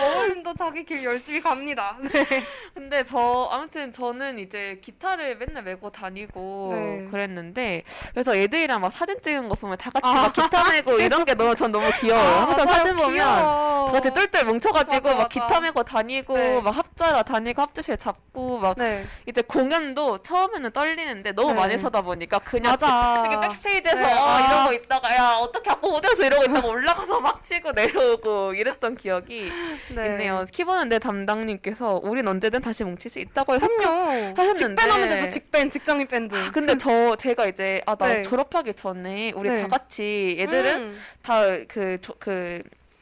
[0.00, 1.96] 어울림도 자기 길 열심히 갑니다.
[2.12, 2.44] 네.
[2.74, 7.04] 근데 저 아무튼 저는 이제 기타를 맨날 메고 다니고 네.
[7.10, 11.24] 그랬는데 그래서 애들이랑 막 사진 찍은 거 보면 다 같이 아, 막 기타 메고 이런
[11.24, 12.24] 게 너무 전 너무 귀여워요.
[12.24, 12.78] 항상 맞아요.
[12.78, 13.86] 사진 보면 귀여워.
[13.86, 15.28] 다 같이 똘똘 뭉쳐가지고 맞아, 막 맞아.
[15.28, 16.60] 기타 메고 다니고 네.
[16.60, 19.04] 막 합자라 다니고 합주실 잡고 막 네.
[19.26, 21.54] 이제 공연도 처음에는 떨리는데 너무 네.
[21.54, 23.22] 많이 서다 보니까 그냥 맞아.
[23.22, 24.40] 되게 백스테이지에서 네, 어, 아.
[24.40, 29.50] 이러고 있다가 야 어떻게 아까 어디서 이러고 있다가 올라가서 막 치고 내려오고 이랬던 기억이
[29.94, 30.06] 네.
[30.06, 30.44] 있네요.
[30.50, 33.54] 키보드 내 담당님께서 우린 언제든 다시 뭉칠 수 있다고.
[34.36, 34.54] 하셨는데.
[34.54, 35.30] 직밴하면 되죠.
[35.30, 36.52] 직밴 직장인 밴드.
[36.52, 38.22] 근데 저 제가 이제 아나 네.
[38.22, 39.62] 졸업하기 전에 우리 네.
[39.62, 41.00] 다 같이 애들은 음.
[41.22, 41.98] 다그그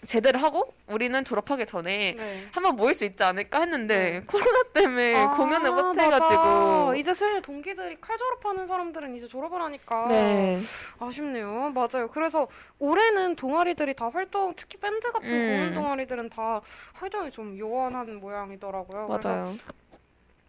[0.07, 2.49] 제대를 하고 우리는 졸업하기 전에 네.
[2.53, 4.21] 한번 모일 수 있지 않을까 했는데 네.
[4.27, 5.99] 코로나 때문에 아, 공연을 못.
[5.99, 10.59] 해가지고 이제 슬 동기들이 칼 졸업하는 사람들은 이제 졸업을 하니까 네
[10.99, 11.73] 아쉽네요.
[11.75, 12.09] 맞아요.
[12.13, 12.47] 그래서
[12.79, 15.49] 올해는 동아리들이 다 활동, 특히 밴드 같은 음.
[15.49, 16.61] 공연 동아리들은 다
[16.95, 19.09] 활동이 좀 요원한 모양이더라고요.
[19.09, 19.55] 맞아요.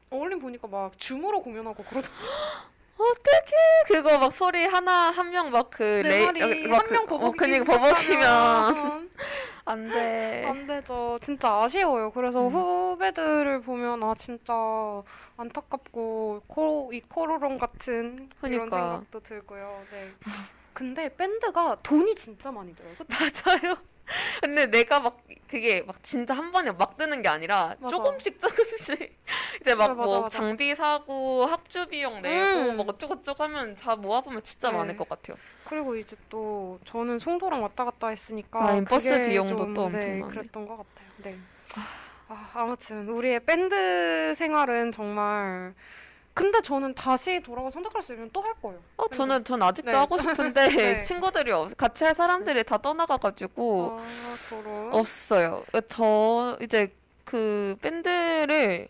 [0.10, 2.28] 어울림 보니까 막 줌으로 공연하고 그러더라고요.
[2.98, 3.56] 어떻게
[3.88, 9.10] 그거 막 소리 하나 한 명 막그내 레이 말이 막한명 그- 어, 그니까 버벅이면
[9.68, 10.46] 안 돼.
[10.48, 11.20] 안 되죠.
[11.22, 12.12] 진짜 아쉬워요.
[12.12, 12.54] 그래서 음.
[12.54, 14.54] 후배들을 보면 아 진짜
[15.36, 18.78] 안타깝고 코로 이 코로롱 같은 이런 그러니까.
[18.78, 19.82] 생각도 들고요.
[19.92, 20.12] 네.
[20.72, 22.94] 근데 밴드가 돈이 진짜 많이 들어요.
[23.10, 23.78] 맞아요.
[24.42, 25.18] 근데 내가 막
[25.50, 27.94] 그게 막 진짜 한 번에 막 뜨는 게 아니라 맞아.
[27.94, 29.18] 조금씩 조금씩
[29.60, 30.38] 이제 맞아, 막 맞아, 뭐 맞아.
[30.38, 32.78] 장비 사고 합주 비용 내고 음.
[32.78, 34.78] 뭐 어쩌고저쩌고 하면 다 모아보면 진짜 네.
[34.78, 35.36] 많을 것 같아요.
[35.70, 40.20] 그리고 이제 또 저는 송도랑 왔다 갔다 했으니까 아, 버스 비용도 좀, 또 엄청 네,
[40.20, 40.34] 나네.
[40.34, 41.08] 그랬던 것 같아요.
[41.24, 41.38] 네.
[42.30, 45.74] 아, 아무튼 우리의 밴드 생활은 정말
[46.34, 48.80] 근데 저는 다시 돌아가 선택할 수 있으면 또 할 거예요.
[48.98, 49.98] 어 저는 전 아직도 네.
[49.98, 50.68] 하고 싶은데
[51.00, 51.02] 네.
[51.02, 54.90] 친구들이 없, 같이 할 사람들이 다 떠나가가지고 아.
[54.94, 55.64] 없어요.
[55.88, 56.94] 저 이제
[57.26, 58.88] 그 밴드를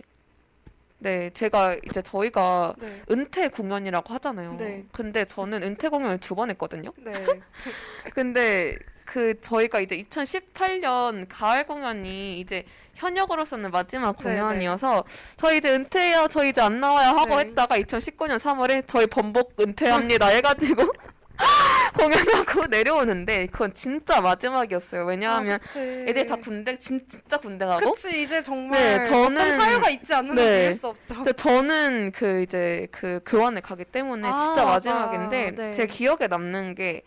[0.99, 3.01] 네 제가 이제 저희가 네.
[3.11, 4.53] 은퇴 공연이라고 하잖아요.
[4.55, 4.83] 네.
[4.91, 6.91] 근데 저는 은퇴 공연을 두 번 했거든요.
[6.97, 7.11] 네.
[8.13, 15.03] 근데 그 저희가 이제 2018년 가을 공연이 이제 현역으로서는 마지막 네, 공연이어서
[15.37, 16.27] 저희 이제 은퇴해요.
[16.29, 17.45] 저희 이제 안 나와요 하고 네.
[17.45, 20.93] 했다가 2019년 3월에 저희 번복 은퇴합니다 해가지고
[21.97, 25.05] 공연하고 내려오는데 그건 진짜 마지막이었어요.
[25.05, 25.79] 왜냐하면 아.
[25.79, 30.29] 애들 다 군대 진, 진짜 군대 가고 그치 이제 정말 네, 저는- 사유가 있지 않는
[30.31, 30.65] 한 네.
[30.67, 31.15] 밀수 없죠.
[31.15, 34.65] 근데 저는 그 이제 그 교환을 가기 때문에 아, 진짜.
[34.65, 35.71] 마지막인데 네.
[35.71, 37.01] 제 기억에 남는 게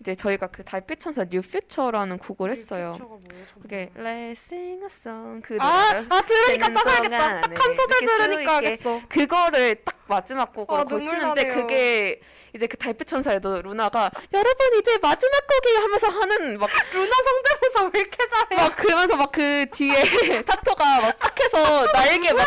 [0.00, 2.92] 이제 저희가 그 달빛 천사 New Future라는 곡을 했어요.
[2.92, 3.62] 퓨처가 뭐예요, 정말?
[3.62, 7.40] 그게 Let's sing a song 그 아, 아 들으니까 딱 알겠다.
[7.42, 9.00] 딱 한 소절 들으니까 알겠어.
[9.08, 11.48] 그거를 딱 마지막 곡으로 아, 고치는데.
[11.48, 12.18] 그게
[12.52, 18.00] 이제 그 달빛 천사에도 루나가 여러분 이제 마지막 곡이에요 하면서 하는 막 루나 성대모사 왜
[18.00, 18.56] 이렇게 잘해?
[18.56, 19.94] 막 그러면서 막 그 뒤에
[20.42, 22.44] 타토가 막딱 해서 날개 막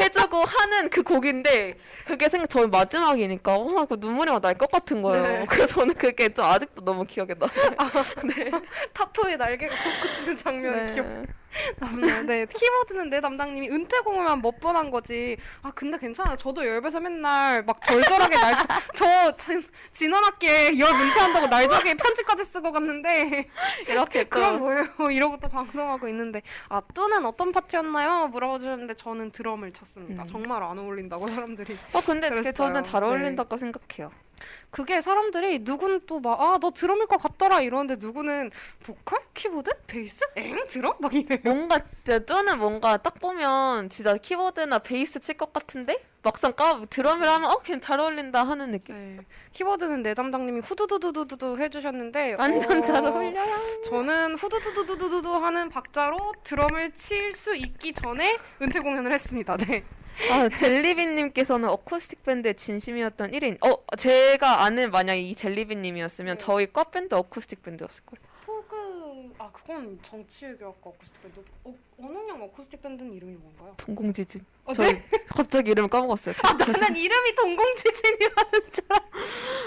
[0.00, 1.74] 해주고 하는 그 곡인데
[2.06, 5.22] 그게 생각 저는 마지막이니까 와, 그 눈물이 막 날 것 같은 거예요.
[5.40, 5.46] 네.
[5.48, 7.50] 그래서 저는 그게 좀 아직도 너무 기억에 나요.
[8.36, 8.50] 네.
[8.92, 10.94] 타투에 날개가 솟구치는 장면이 네.
[10.94, 11.06] 기억
[12.26, 15.36] 네, 키보드는 내 담당님이 은퇴 공연만 몇번한 거지.
[15.62, 16.36] 아 근데 괜찮아요.
[16.36, 18.64] 저도 열배서 맨날 막 절절하게 날저
[19.92, 23.48] 지난 학기에 열 은퇴한다고 날저기에 편지까지 쓰고 갔는데
[23.88, 25.10] 이렇게 또 그럼 뭐예요?
[25.10, 28.28] 이러고 또 방송하고 있는데 아 뚜는 어떤 파티였나요?
[28.28, 30.22] 물어봐 주셨는데 저는 드럼을 쳤습니다.
[30.22, 30.26] 음.
[30.26, 31.74] 정말 안 어울린다고 사람들이.
[31.94, 32.52] 어 근데.
[32.52, 33.06] 저는 잘 네.
[33.06, 34.10] 어울린다고 생각해요.
[34.72, 38.50] 그게 사람들이 누군 또 막 아 너 드럼일 것 같더라 이러는데 누구는
[38.82, 41.40] 보컬, 키보드, 베이스, 엥 드럼 막 이래요.
[41.42, 47.28] 뭔가 진짜 뚜는 뭔가 딱 보면 진짜 키보드나 베이스 칠 것 같은데 막상 까 드럼을
[47.28, 49.16] 하면 어 그냥 잘 어울린다 하는 느낌.
[49.16, 49.24] 네.
[49.52, 53.34] 키보드는 내 담당님이 후두두두두두 해주셨는데 완전 어, 잘 어울려요.
[53.86, 59.56] 저는 후두두두두두두 하는 박자로 드럼을 칠 수 있기 전에 은퇴 공연을 했습니다.
[59.56, 59.82] 네.
[60.30, 63.56] 아, 젤리빈님께서는 어쿠스틱 밴드의 진심이었던 1인.
[63.66, 66.38] 어, 제가 아는 만약 이 젤리빈님이었으면 네.
[66.38, 68.31] 저희 과 밴드 어쿠스틱 밴드였을 거예요.
[69.38, 71.40] 아 그건 정치외교학과 어쿠스틱 밴드.
[71.64, 73.74] 어, 원홍영 어쿠스틱 밴드는 이름이 뭔가요?
[73.76, 74.44] 동공지진.
[74.64, 75.02] 어, 저 네?
[75.28, 76.34] 갑자기 이름 까먹었어요.
[76.42, 78.84] 아 나는 이름이 동공지진이라는 줄.
[78.88, 79.02] 알-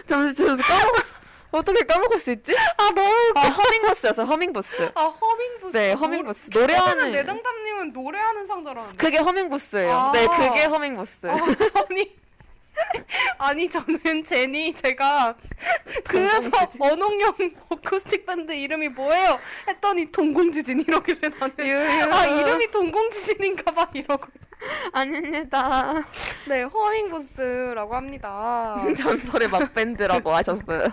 [0.05, 1.25] 잠시 저 까먹었어.
[1.51, 2.53] 어떻게 까먹을 수 있지?
[2.77, 3.13] 아 너무.
[3.35, 4.25] 아 허밍버스였어.
[4.25, 4.91] 허밍버스.
[4.95, 5.77] 아 허밍부스.
[5.77, 6.49] 네, 아, 허밍버스.
[6.49, 8.97] 노래- 노래하는 노래하는 내담담님은 노래하는 상자라는데.
[8.97, 9.91] 그게 허밍버스예요.
[9.91, 10.11] 아.
[10.11, 11.27] 네, 그게 허밍버스.
[11.27, 11.29] 어,
[11.89, 12.15] 아니
[13.37, 15.35] 아니 저는 제니 제가
[16.07, 17.33] 그래서 원홍영
[17.69, 19.39] 어쿠스틱 밴드 이름이 뭐예요?
[19.67, 22.11] 했더니 동공지진 이러길래 나는.
[22.13, 24.25] 아 이름이 동공지진인가봐 이러고
[24.93, 25.93] 아닙니다.
[26.47, 28.77] 네 허밍부스라고 합니다.
[28.97, 30.87] 전설의 막밴드라고 하셨어요.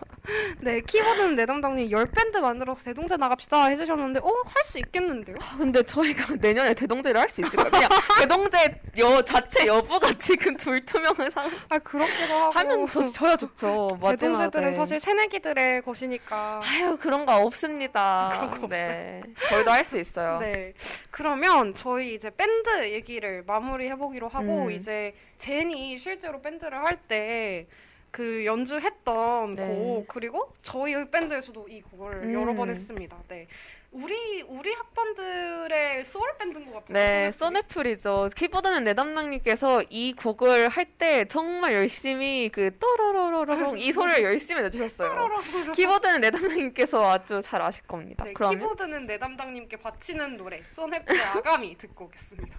[0.60, 5.36] 네 키보드는 내 담당님 열 밴드 만들어서 대동제 나갑시다 해주셨는데 어할 수 있겠는데요?
[5.40, 7.70] 아, 근데 저희가 내년에 대동제를 할 수 있을까요?
[7.70, 11.50] 그냥 대동제 여 자체 여부가 지금 불투명한 상황.
[11.72, 13.88] 아 그렇기도 하고 하면 저 저야 좋죠.
[14.04, 14.74] 대동제들은.
[14.74, 18.28] 사실 새내기들의 것이니까 아유 그런 거 없습니다.
[18.50, 20.38] 그런 거 네, 저희도 할 수 있어요.
[20.38, 20.74] 네.
[21.11, 24.70] 그러면 저희 이제 밴드 얘기를 마무리 해보기로 하고 음.
[24.70, 27.66] 이제 제니 실제로 밴드를 할때
[28.12, 29.66] 그 연주했던 네.
[29.66, 32.35] 곡 그리고 저희 밴드에서도 이 곡을 음.
[32.35, 33.16] 여러 번 했습니다.
[33.28, 33.48] 네.
[33.92, 36.92] 우리 우리 학번들의 소울 밴드인 것 같아요.
[36.94, 37.31] 네.
[37.31, 38.31] 소네풀이죠.
[38.35, 45.28] 키보드는 내 담당님께서 이 곡을 할 때 정말 열심히 그 또로로로롱 이 소리를 열심히 내주셨어요.
[45.74, 48.24] 키보드는 내 담당님께서 아주 잘 아실 겁니다.
[48.24, 52.59] 네, 그러면 키보드는 내 담당님께 바치는 노래 소네플의 아가미 듣고 오겠습니다.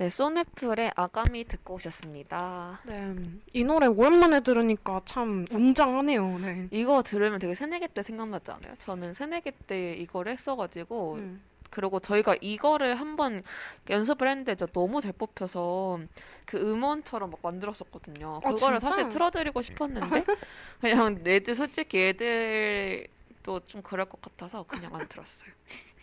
[0.00, 2.80] 네, 소네풀의 아가미 듣고 오셨습니다.
[2.86, 3.14] 네,
[3.52, 6.38] 이 노래 오랜만에 들으니까 참 웅장하네요.
[6.38, 6.68] 네.
[6.70, 8.72] 이거 들으면 되게 새내기 때 생각나지 않아요?
[8.78, 11.42] 저는 새내기 때 이걸 했어가지고 음.
[11.68, 13.42] 그리고 저희가 이거를 한번
[13.90, 16.00] 연습을 했는데 진짜 너무 잘 뽑혀서
[16.46, 18.36] 그 음원처럼 막 만들었었거든요.
[18.36, 18.88] 어, 그거를 진짜?
[18.88, 20.24] 사실 틀어드리고 싶었는데
[20.80, 25.50] 그냥 애들 솔직히 애들도 좀 그럴 것 같아서 그냥 안 들었어요.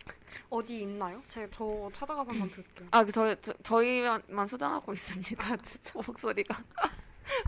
[0.50, 1.22] 어디 있나요?
[1.28, 2.88] 제가 저 찾아가서 한번 들을게요.
[2.92, 5.54] 아, 그 저, 저 저희만 소장하고 있습니다.
[5.54, 6.64] 아, 진짜 목소리가.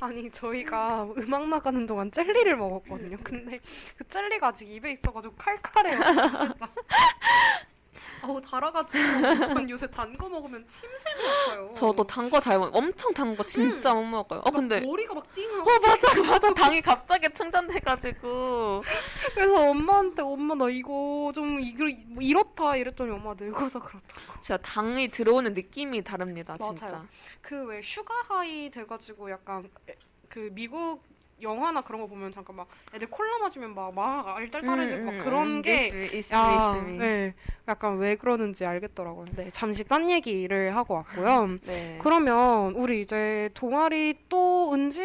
[0.01, 3.17] 아니 저희가 음악 나가는 동안 젤리를 먹었거든요.
[3.23, 3.59] 근데
[3.97, 5.99] 그 젤리가 아직 입에 있어가지고 칼칼해요.
[8.21, 11.71] 어우 달아가지고 전 요새 단 거 먹으면 침샘이 아파요.
[11.75, 14.39] 저도 단 거 잘 먹, 엄청 단 거 진짜 못 먹어요.
[14.41, 15.61] 어, 막 근데 머리가 막 띵해요.
[15.61, 18.83] 어 맞아 맞아 당이 갑자기 충전돼가지고
[19.33, 21.73] 그래서 엄마한테 엄마 나 이거 좀 이,
[22.07, 24.33] 뭐 이렇다 이랬더니 엄마 늙어서 그렇다고.
[24.41, 26.85] 진짜 당이 들어오는 느낌이 다릅니다 진짜.
[26.87, 27.05] 맞아요.
[27.41, 29.95] 그왜 sugar high 돼가지고 약간 에-
[30.27, 31.01] 그 미국
[31.41, 36.09] 영화나 그런 거 보면 잠깐 막 애들 콜라 마시면 막 막 알딸딸해지고 막 그런 게
[36.13, 36.81] 있, 야.
[36.97, 37.33] 네,
[37.67, 39.25] 약간 왜 그러는지 알겠더라고요.
[39.35, 41.57] 네, 잠시 딴 얘기를 하고 왔고요.
[41.65, 41.97] 네.
[42.01, 45.03] 그러면 우리 이제 동아리 또 은진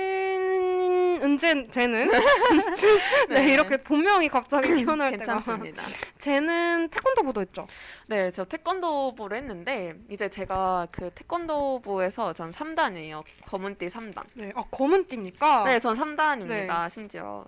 [1.22, 2.10] 은진 쟤는
[3.30, 5.82] 네, 이렇게 본명이 갑자기 튀어나올 때가 괜찮습니다.
[6.18, 7.66] 쟤는 태권도부도 했죠.
[8.06, 13.22] 네, 저 태권도부를 했는데 이제 제가 그 태권도부에서 전 3단이에요.
[13.46, 14.24] 검은띠 3단.
[14.34, 15.64] 네, 아 검은 띠입니까?
[15.64, 16.88] 네, 전 3단 입니다.
[16.88, 17.44] 심지어.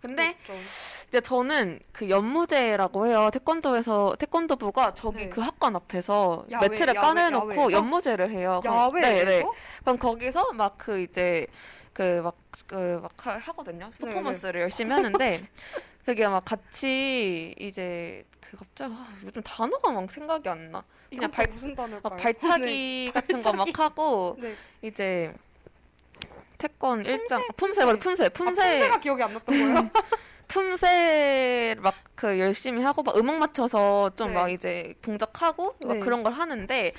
[0.00, 0.60] 근데 그렇죠.
[1.08, 3.30] 이제 저는 그 연무제라고 해요.
[3.32, 5.28] 태권도에서 태권도부가 저기 네.
[5.28, 7.72] 그 학관 앞에서 야외, 매트를 야외, 까내놓고 야외에서?
[7.72, 8.60] 연무제를 해요.
[8.64, 9.44] 야외에서 네, 네.
[9.82, 11.46] 그럼 거기서 막 그 이제
[11.92, 12.34] 그 막
[12.68, 13.12] 그 막
[13.48, 13.90] 하거든요.
[13.98, 15.40] 네, 퍼포먼스를 열심히 하는데
[16.06, 20.84] 그게 막 같이 이제 그 갑자기 아, 요즘 단어가 막 생각이 안 나.
[21.10, 22.00] 그냥 또 발- 무슨 단어일까요?
[22.02, 24.54] 막 발차기 같은 거 막 하고 네.
[24.82, 25.34] 이제
[26.58, 27.84] 태권 일장 품새.
[27.84, 28.24] 맞아 품새.
[28.26, 29.90] 아, 품새 품새가 기억이 안 났던 거예요.
[30.48, 34.34] 품새 막 그 열심히 하고 막 음악 맞춰서 좀 네.
[34.34, 36.00] 막 이제 동작하고 막 네.
[36.00, 36.92] 그런 걸 하는데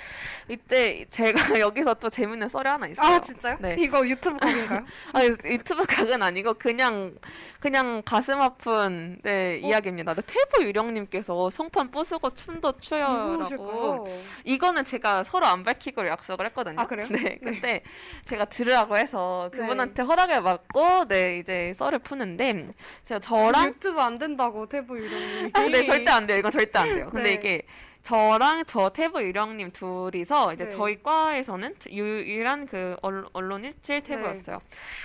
[0.48, 3.16] 이때 제가 여기서 또 재밌는 썰이 하나 있어요.
[3.16, 3.58] 아 진짜요?
[3.60, 3.76] 네.
[3.78, 4.86] 이거 유튜브 각인가요?
[5.12, 7.18] 아니 유튜브 각은 아니고 그냥
[7.60, 9.68] 그냥 가슴 아픈 네 어?
[9.68, 10.14] 이야기입니다.
[10.14, 14.06] 태보 유령님께서 송판 부수고 춤도 추요라고?
[14.46, 16.80] 이거는 제가 서로 안 밝히기로 약속을 했거든요.
[16.80, 17.06] 아, 그래요?
[17.12, 17.38] 네.
[17.44, 17.82] 근데
[18.26, 19.60] 제가 들으라고 해서 네.
[19.60, 22.70] 그분한테 허락을 받고 네 이제 썰을 푸는데
[23.04, 25.52] 제가 저랑 유튜브 안 된다고 태부 유령님이.
[25.54, 26.38] 아, 네 절대 안 돼요.
[26.40, 27.10] 이건 절대 안 돼요.
[27.12, 27.34] 근데 네.
[27.34, 27.62] 이게
[28.04, 30.70] 저랑 저 태부 유령님 둘이서 이제 네.
[30.70, 34.16] 저희 과에서는 유일한 그 언- 언론 일칠 네.
[34.16, 34.60] 태부였어요.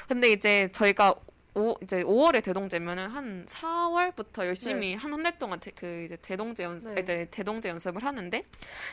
[0.09, 1.15] 근데 이제 저희가
[1.57, 6.81] 오, 이제 5월에 대동제면은 한 4월부터 열심히 한한 달 동안 대, 그 이제 대동제 연
[6.81, 7.01] 네.
[7.01, 8.45] 이제 대동제 연습을 하는데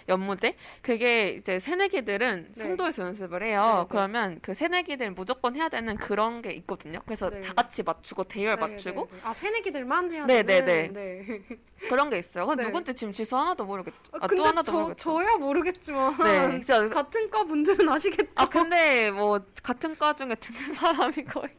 [0.08, 2.64] 연무제 그게 이제 새내기들은 네.
[2.64, 3.62] 송도에서 연습을 해요.
[3.62, 3.86] 네, 네.
[3.90, 7.02] 그러면 그 새내기들 무조건 해야 되는 그런 게 있거든요.
[7.06, 7.42] 그래서 네.
[7.42, 9.22] 다 같이 맞추고 대열 네, 맞추고 네, 네.
[9.24, 10.94] 아 새내기들만 해야 네, 네, 되는.
[10.94, 11.26] 네.
[11.28, 11.42] 네.
[11.90, 12.54] 그런 게 있어요.
[12.54, 12.64] 네.
[12.64, 13.98] 누군지 지금 지수 하나도 모르겠죠.
[14.14, 15.04] 아, 아, 근데 또 하나도 저 모르겠죠.
[15.04, 18.32] 저야 모르겠지만 네, 진짜 같은 과 분들은 아시겠죠?
[18.36, 21.50] 아 근데 뭐 같은 과 중에 듣는 사람이 거의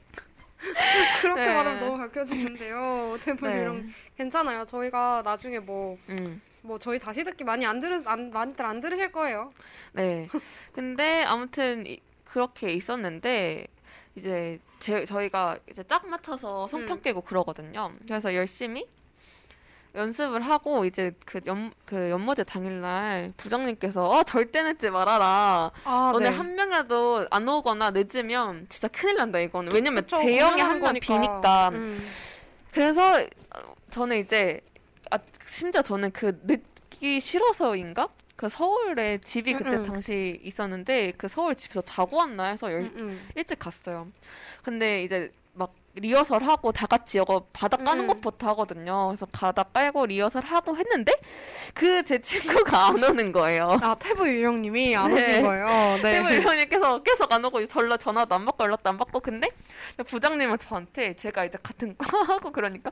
[1.20, 1.54] 그렇게 네.
[1.54, 3.18] 말하면 너무 밝혀지는데요.
[3.22, 3.60] 대본 네.
[3.60, 4.64] 이런 괜찮아요.
[4.64, 6.40] 저희가 나중에 뭐뭐 음.
[6.80, 9.52] 저희 다시 듣기 많이 안 들으 안 많이들 안 들으실 거예요.
[9.92, 10.28] 네.
[10.72, 13.66] 근데 아무튼 이- 그렇게 있었는데
[14.14, 17.02] 이제 제, 저희가 이제 짝 맞춰서 송편 음.
[17.02, 17.92] 깨고 그러거든요.
[18.06, 18.86] 그래서 열심히
[19.94, 25.70] 연습을 하고 이제 그 연 그 연모제 당일날 부장님께서 어 절대 늦지 말아라.
[25.84, 29.72] 아, 너네 한 명이라도 안 오거나 늦으면 진짜 큰일 난다 이거는.
[29.72, 31.06] 왜냐면 그쵸, 대형이 한번 거니까.
[31.06, 31.68] 비니까.
[31.74, 32.06] 음.
[32.72, 34.60] 그래서 어, 저는 이제
[35.10, 38.08] 아, 심지어 저는 그 늦기 싫어서인가?
[38.36, 39.82] 그 서울에 집이 그때 음, 음.
[39.84, 43.28] 당시 있었는데 그 서울 집에서 자고 왔나 해서 열, 음, 음.
[43.36, 44.08] 일찍 갔어요.
[44.64, 45.41] 근데 이제 막
[45.94, 48.06] 리허설 하고 다 같이 이거 바닥 까는 음.
[48.06, 49.08] 것부터 하거든요.
[49.08, 51.12] 그래서 바닥 깔고 리허설 하고 했는데
[51.74, 53.78] 그 제 친구가 안 오는 거예요.
[53.80, 55.20] 아 태부 유령님이 안 네.
[55.20, 55.66] 오신 거예요.
[56.02, 56.14] 네.
[56.14, 59.48] 태부 일원님께서 계속 안 오고 전화 전화도 안 받고 연락도 안 받고 근데
[60.06, 62.90] 부장님은 저한테 제가 이제 같은 과 하고 그러니까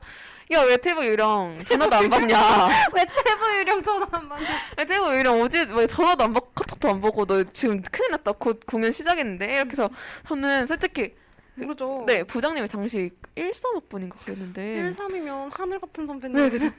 [0.51, 2.37] 야 왜 태부 유령 전화도 안 받냐
[2.93, 4.47] 왜 태부 유령 전화 안 받냐?
[4.77, 8.33] 왜 태부 유령 오지 왜 전화도 안 받고 카톡도 안 보고 너 지금 큰일 났다
[8.33, 9.89] 곧 공연 시작했는데 이렇게 해서
[10.27, 11.13] 저는 솔직히
[11.55, 12.03] 모르죠.
[12.07, 16.35] 네 부장님이 당시 135분인 것 같았는데 1삼이면 하늘 같은 선배님.
[16.37, 16.71] 네 그래서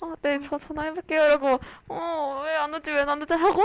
[0.00, 1.24] 어, 네, 저 전화해볼게요.
[1.26, 3.34] 이러고, 어, 왜 안 오지, 왜 안 오지?
[3.34, 3.64] 하고,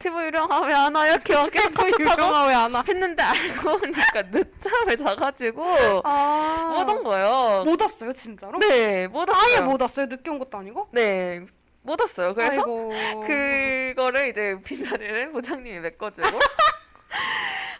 [0.00, 1.06] 티브 유령, 아, 왜 안 와?
[1.06, 2.82] 이렇게 막 계속 유령아 왜안 와?
[2.86, 5.64] 했는데 알고 보니까 늦잠을 자가지고
[6.02, 6.74] 아.
[6.76, 7.62] 못온 거예요.
[7.64, 8.58] 못 왔어요 진짜로?
[8.58, 9.54] 네, 못 왔어요.
[9.54, 10.06] 아예 못 왔어요.
[10.06, 10.88] 늦게 온 것도 아니고?
[10.90, 11.46] 네,
[11.82, 12.34] 못 왔어요.
[12.34, 12.92] 그래서 아이고.
[13.26, 16.26] 그거를 이제 빈자리를 부장님이 메꿔주고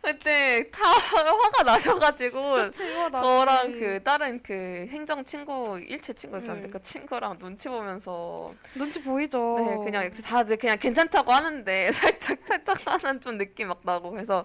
[0.07, 2.79] 그때 다 화가 나셔가지고 그치.
[3.13, 6.71] 저랑 그 다른 그 행정 친구 일체 친구 있었는데 음.
[6.71, 9.57] 그 친구랑 눈치 보면서 눈치 보이죠.
[9.59, 14.45] 네 그냥 다들 그냥 괜찮다고 하는데 살짝 살짝 하는 좀 느낌 막 나고 그래서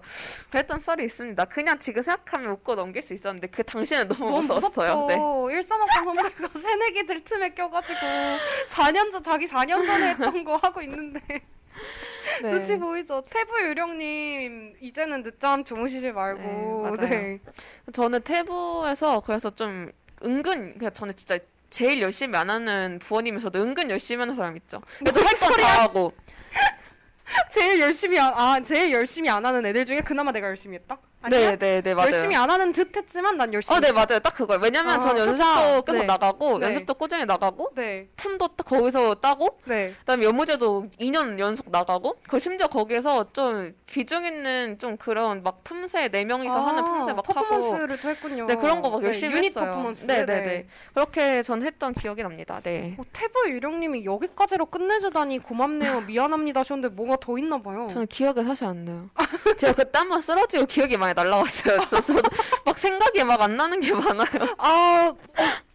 [0.50, 1.44] 그랬던 썰이 있습니다.
[1.44, 5.06] 그냥 지금 생각하면 웃고 넘길 수 있었는데 그 당시에는 너무, 너무 무서웠어요.
[5.06, 5.16] 네.
[5.16, 8.00] 13학번 선배가 새내기들 틈에 껴가지고
[8.68, 11.20] 4년 전 자기 4년 전에 했던 거 하고 있는데
[12.42, 12.50] 네.
[12.50, 13.22] 눈치 보이죠.
[13.28, 17.38] 태부 유령님 이제는 늦잠 주무시지 말고 네, 맞아요.
[17.92, 19.90] 저는 태부에서 그래서 좀
[20.24, 21.38] 은근 그냥 저는 진짜
[21.70, 24.80] 제일 열심히 안 하는 부원이면서도 은근 열심히 하는 사람 있죠.
[24.98, 25.66] 그래도 뭔 할건 소리야?
[25.66, 26.12] 다 하고.
[27.50, 30.98] 제일 열심히 안, 아 제일 열심히 안 하는 애들 중에 그나마 내가 열심히 했다.
[31.22, 31.50] 아니야?
[31.50, 32.12] 네, 네, 네, 맞아요.
[32.12, 33.76] 열심히 안 하는 듯 했지만 난 열심히.
[33.76, 34.18] 어, 네, 맞아요.
[34.18, 34.60] 딱 그거예요.
[34.62, 35.80] 왜냐면 아, 저는 연습도 좋다.
[35.82, 36.04] 계속 네.
[36.04, 36.66] 나가고, 네.
[36.66, 38.08] 연습도 꾸준히 나가고, 네.
[38.16, 39.94] 품도 딱 거기서 따고, 네.
[40.00, 46.08] 그다음에 연무제도 2년 연속 나가고, 그 심지어 거기에서 좀 귀중 있는 좀 그런 막 품새
[46.08, 48.46] 네 명이서 하는 품새 막 하고, 아, 퍼포먼스를 또 했군요.
[48.46, 49.70] 네 그런 거막 네, 열심히 유닛 했어요.
[49.70, 50.06] 퍼포먼스.
[50.06, 50.66] 네, 네, 네.
[50.94, 52.60] 그렇게 전 했던 기억이 납니다.
[52.62, 52.96] 네.
[52.98, 56.02] 어, 태부 유령님이 여기까지로 끝내주다니 고맙네요.
[56.02, 57.88] 미안합니다 하셨는데 뭐가 더 있나 봐요.
[57.90, 59.10] 저는 기억이 사실 안 나요.
[59.58, 61.86] 제가 그때 한번 쓰러지고 기억이 많이 날라왔어요.
[61.88, 62.22] 저, 저도
[62.64, 64.54] 막 생각이 막 안 나는 게 많아요.
[64.58, 65.16] 아 어,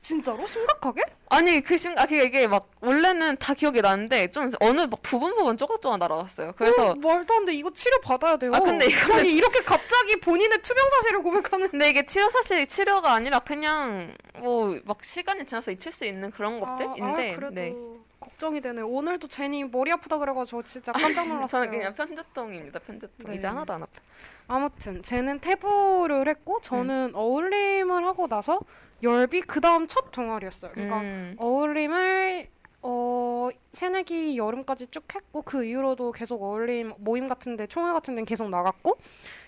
[0.02, 1.04] 진짜로 심각하게?
[1.30, 5.36] 아니 그 순간 아, 그게 이게 막 원래는 다 기억이 나는데 좀 어느 막 부분
[5.36, 6.54] 부분 쪼각쪼각 날아갔어요.
[6.58, 7.54] 그래서 어, 말도 안 돼.
[7.54, 8.52] 이거 치료 받아야 돼요.
[8.56, 11.70] 아, 근데 이거는- 아니 이렇게 갑자기 본인의 투명 사실을 고백하는.
[11.70, 16.60] 근데 이게 치료 사실 치료가 아니라 그냥 뭐 막 시간이 지나서 잊힐 수 있는 그런
[16.62, 17.74] 것들인데 아, 그래도 네.
[18.22, 18.82] 걱정이 되네.
[18.82, 21.48] 오늘도 제니 머리 아프다 그래가지고 저 진짜 깜짝 놀랐어요.
[21.48, 22.80] 저는 그냥 편두통입니다.
[22.80, 23.36] 편두통 네.
[23.36, 23.92] 이제 하나도 안 아파.
[24.48, 28.60] 아무튼 쟤는 태부를 했고 저는 어울림을 하고 나서
[29.04, 30.72] 열비 그 다음 첫 동아리였어요.
[30.72, 31.36] 그러니까 음.
[31.38, 32.48] 어울림을
[32.82, 38.50] 어 새내기 여름까지 쭉 했고 그 이후로도 계속 어울림 모임 같은데 총회 같은 데 계속
[38.50, 38.98] 나갔고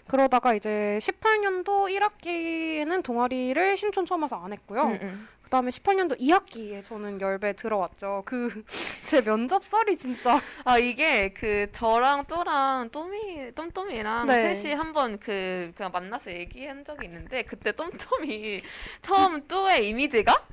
[0.10, 4.82] 그러다가 이제 18년도 1학기에는 동아리를 신촌 처음 와서 안 했고요.
[4.82, 5.28] 음, 음.
[5.44, 8.24] 그다음에 18년도 2학기에 저는 열배 들어왔죠.
[8.26, 8.64] 그
[9.06, 14.54] 제 면접 썰이 진짜 아 이게 그 저랑 또랑 또미 똠똠이랑 네.
[14.56, 18.62] 셋이 한번 그 그냥 만나서 얘기한 적이 있는데 그때 똠똠이
[19.02, 20.48] 처음 또의 이미지가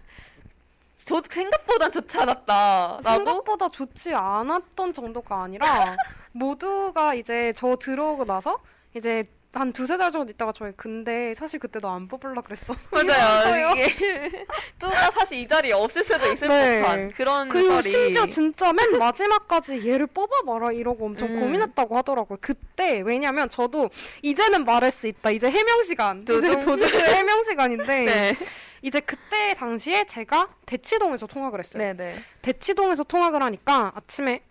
[0.99, 5.97] 저 생각보단 좋지 않았다라고 생각보다 좋지 않았던 정도가 아니라
[6.33, 8.59] 모두가 이제 저 들어오고 나서
[8.95, 9.25] 이제
[9.59, 12.75] 한 두세 달 정도 있다가 저희 근데 사실 그때 너 안 뽑으려 그랬어.
[12.93, 13.75] 맞아요.
[13.75, 13.87] 이게
[14.79, 16.83] 뚜가 사실 이 자리에 없을 수도 있을 네.
[16.83, 17.83] 법한 그런 그리고 썰이.
[17.83, 21.41] 심지어 진짜 맨 마지막까지 얘를 뽑아봐라 이러고 엄청 음.
[21.41, 22.39] 고민했다고 하더라고요.
[22.41, 23.89] 그때 왜냐면 저도
[24.23, 25.31] 이제는 말할 수 있다.
[25.31, 26.23] 이제 해명 시간.
[26.23, 26.61] 이제 두둥.
[26.61, 28.35] 도즈크 해명 시간인데 네.
[28.83, 31.83] 이제 그때 당시에 제가 대치동에서 통학을 했어요.
[31.83, 32.17] 네네.
[32.43, 34.43] 대치동에서 통학을 하니까 아침에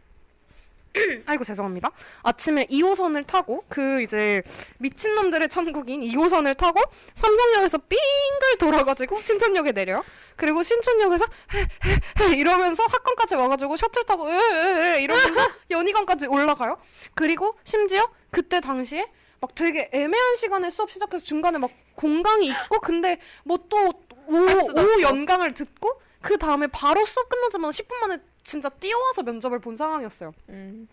[1.25, 1.91] 아이고 죄송합니다.
[2.23, 4.41] 아침에 2호선을 타고 그 이제
[4.79, 6.81] 미친놈들의 천국인 2호선을 타고
[7.13, 10.03] 삼성역에서 삥글 돌아가지고 신촌역에 내려.
[10.35, 11.25] 그리고 신촌역에서
[12.35, 16.77] 이러면서 학원까지 와가지고 셔틀 타고 으으으 이러면서 연희관까지 올라가요.
[17.13, 23.19] 그리고 심지어 그때 당시에 막 되게 애매한 시간에 수업 시작해서 중간에 막 공강이 있고 근데
[23.43, 23.93] 뭐 또
[24.27, 25.01] 오후, 할 수도 오후 없고.
[25.01, 30.31] 연강을 듣고 그 다음에 바로 수업 끝나자마자 10분 만에 진짜 뛰어와서 면접을 본 상황이었어요.
[30.49, 30.87] 음.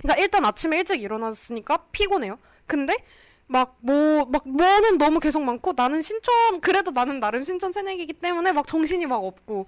[0.00, 2.38] 그러니까 일단 아침에 일찍 일어났으니까 피곤해요.
[2.66, 2.96] 근데
[3.46, 8.52] 막 뭐 막 뭐는 너무 계속 많고 나는 신촌 그래도 나는 나름 신촌 새내기이기 때문에
[8.52, 9.66] 막 정신이 막 없고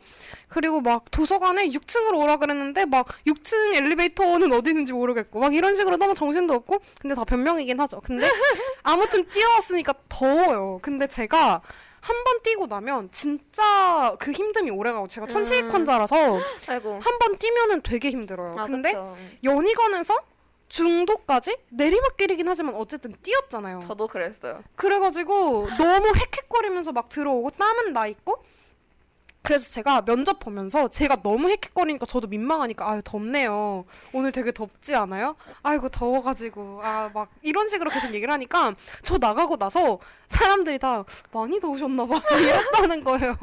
[0.48, 5.98] 그리고 막 도서관에 6층으로 오라 그랬는데 막 6층 엘리베이터는 어디 있는지 모르겠고 막 이런 식으로
[5.98, 8.00] 너무 정신도 없고 근데 다 변명이긴 하죠.
[8.00, 8.30] 근데
[8.82, 10.78] 아무튼 뛰어왔으니까 더워요.
[10.80, 11.60] 근데 제가
[12.06, 16.16] 한 번 뛰고 나면 진짜 그 힘듦이 오래가고 제가 천시익환자라서
[16.68, 16.98] 아이고.
[17.02, 18.56] 한번 뛰면은 되게 힘들어요.
[18.58, 19.16] 아, 근데 그쵸.
[19.44, 20.14] 연희관에서
[20.68, 23.80] 중도까지 내리막길이긴 하지만 어쨌든 뛰었잖아요.
[23.86, 24.62] 저도 그랬어요.
[24.74, 28.42] 그래가지고 너무 헥헥거리면서 막 들어오고 땀은 나 있고
[29.46, 33.84] 그래서 제가 면접 보면서 제가 너무 헥헥거리니까 저도 민망하니까 아유 덥네요.
[34.12, 35.36] 오늘 되게 덥지 않아요?
[35.62, 38.74] 아이고 더워가지고 아 막 이런 식으로 계속 얘기를 하니까
[39.04, 43.36] 저 나가고 나서 사람들이 다 많이 더우셨나 봐 이랬다는 거예요.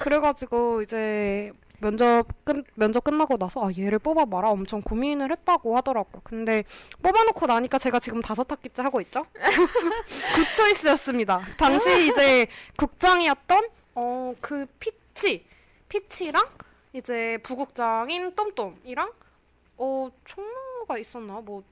[0.00, 6.22] 그래가지고 이제 면접 끝 면접 끝나고 나서 아 얘를 뽑아봐라 엄청 고민을 했다고 하더라고요.
[6.24, 6.64] 근데
[7.02, 9.24] 뽑아놓고 나니까 제가 지금 다섯 학기째 하고 있죠.
[9.34, 11.42] good choice였습니다.
[11.58, 12.46] 당시 이제
[12.78, 15.44] 국장이었던 어 그 피치
[15.88, 16.46] 피치랑
[16.94, 19.12] 이제 부국장인 똠똠이랑
[19.78, 21.62] 어 총무가 있었나 뭐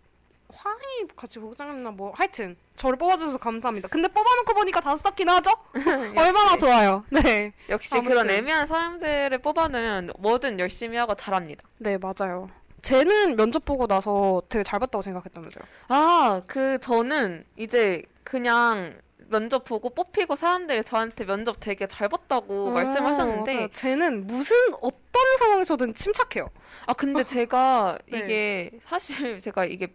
[0.53, 3.89] 화이 같이 부국장이었나 뭐 하여튼 저를 뽑아주셔서 감사합니다.
[3.89, 5.51] 근데 뽑아놓고 보니까 다섯 학기나 하죠?
[6.17, 7.05] 얼마나 좋아요.
[7.11, 7.53] 네.
[7.69, 8.11] 역시 아무튼.
[8.11, 11.65] 그런 애매한 사람들을 뽑아내면 뭐든 열심히 하고 잘합니다.
[11.79, 12.49] 네 맞아요.
[12.83, 15.65] 쟤는 면접 보고 나서 되게 잘 봤다고 생각했다면서요?
[15.89, 18.99] 아, 그 저는 이제 그냥
[19.31, 23.69] 면접 보고 뽑히고 사람들이 저한테 면접 되게 잘 봤다고 말씀하셨는데 어, 맞아요.
[23.73, 26.51] 쟤는 무슨 어떤 상황에서든 침착해요.
[26.87, 28.19] 아 근데 제가 네.
[28.19, 29.95] 이게 사실 제가 이게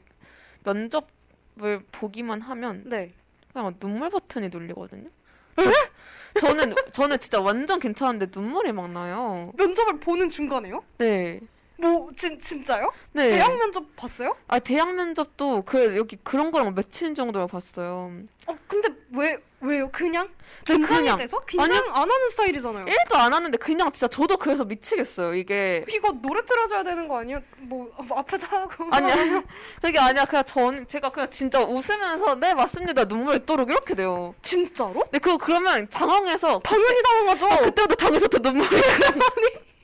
[0.64, 3.14] 면접을 보기만 하면 네.
[3.52, 5.10] 그냥 막 눈물 버튼이 눌리거든요.
[6.40, 9.52] 저 는 저는 진짜 완전 괜찮은데 눈물이 막 나요.
[9.58, 10.84] 면접을 보는 중간에요?
[10.98, 11.40] 네.
[11.78, 12.92] 뭐 진, 진짜요?
[13.12, 13.32] 네.
[13.32, 14.36] 대학 면접 봤어요?
[14.48, 18.12] 아 대학 면접도 그 여기 그런 거랑 며칠 정도를 봤어요.
[18.48, 19.90] 어 근데 왜 왜요?
[19.92, 20.30] 그냥
[20.68, 21.18] 네, 긴장이 그냥.
[21.18, 22.86] 돼서 긴장 안 하는 스타일이잖아요.
[22.86, 25.34] 1도 안 하는데 그냥 진짜 저도 그래서 미치겠어요.
[25.34, 27.40] 이게 이거 노래 틀어줘야 되는 거 아니에요?
[27.62, 29.16] 뭐 어, 아프다고 아니야.
[29.82, 30.26] 그게 아니야.
[30.26, 33.06] 그냥 전 제가 그냥 진짜 웃으면서 네 맞습니다.
[33.06, 34.36] 눈물이 또록 이렇게 돼요.
[34.44, 35.04] 진짜로?
[35.12, 37.66] 그거 그러면 당황해서 당연히 당황하죠.
[37.66, 38.70] 그때부터 당해서 또 눈물이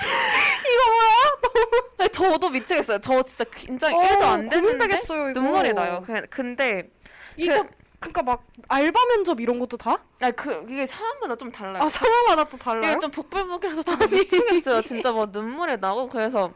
[0.00, 1.84] 이거 뭐야?
[1.98, 2.98] 아니, 저도 미치겠어요.
[3.00, 5.40] 저 진짜 긴장이 어, 1도 안 되는데 고민되겠어요, 이거.
[5.40, 6.02] 눈물이 나요.
[6.06, 6.90] 그- 근데
[7.36, 7.64] 이거
[7.98, 10.02] 그러니까 막 알바 면접 이런 것도 다?
[10.20, 11.82] 아그 이게 사람마다 좀 달라요.
[11.82, 12.92] 아 상황마다 또 달라요?
[12.92, 14.80] 이게 좀 복불복이라서 저도 미치겠어요.
[14.82, 16.50] 진짜 뭐 눈물이 나고 그래서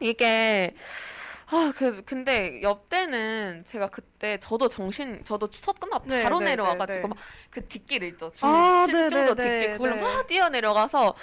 [0.00, 0.74] 이게
[1.52, 7.08] 아, 그, 근데 옆때는 제가 그때 저도 정신, 저도 수업 끝나고 네, 바로 네, 내려와가지고
[7.08, 7.20] 네, 네.
[7.48, 8.30] 막그 뒷길 있죠.
[8.30, 10.00] 중, 아, 십 네, 정도 네, 뒷길 네, 그걸로 네.
[10.00, 11.14] 막 뛰어내려가서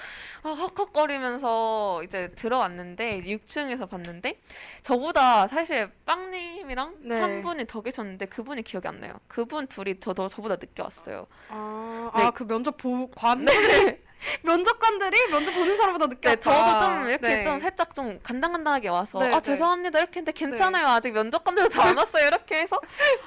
[0.44, 4.40] 아, 헉헉거리면서 이제 들어왔는데 6층에서 봤는데
[4.82, 7.20] 저보다 사실 빵님이랑 네.
[7.22, 9.14] 한 분이 더 계셨는데 그분이 기억이 안 나요.
[9.28, 11.28] 그분 둘이 저도 저보다 늦게 왔어요.
[11.48, 12.24] 아, 네.
[12.24, 13.54] 아, 그 면접 보, 관들
[14.44, 14.77] 면접
[15.08, 16.36] 관들이 면접 보는 사람보다 늦게 네.
[16.36, 17.44] 저도 좀 이렇게 네.
[17.44, 19.42] 좀 살짝 좀 간당간당하게 와서 네, 아 네.
[19.42, 22.82] 죄송합니다 이렇게 했는데 괜찮아요 아직 면접관들도 다 안 왔어요 이렇게 해서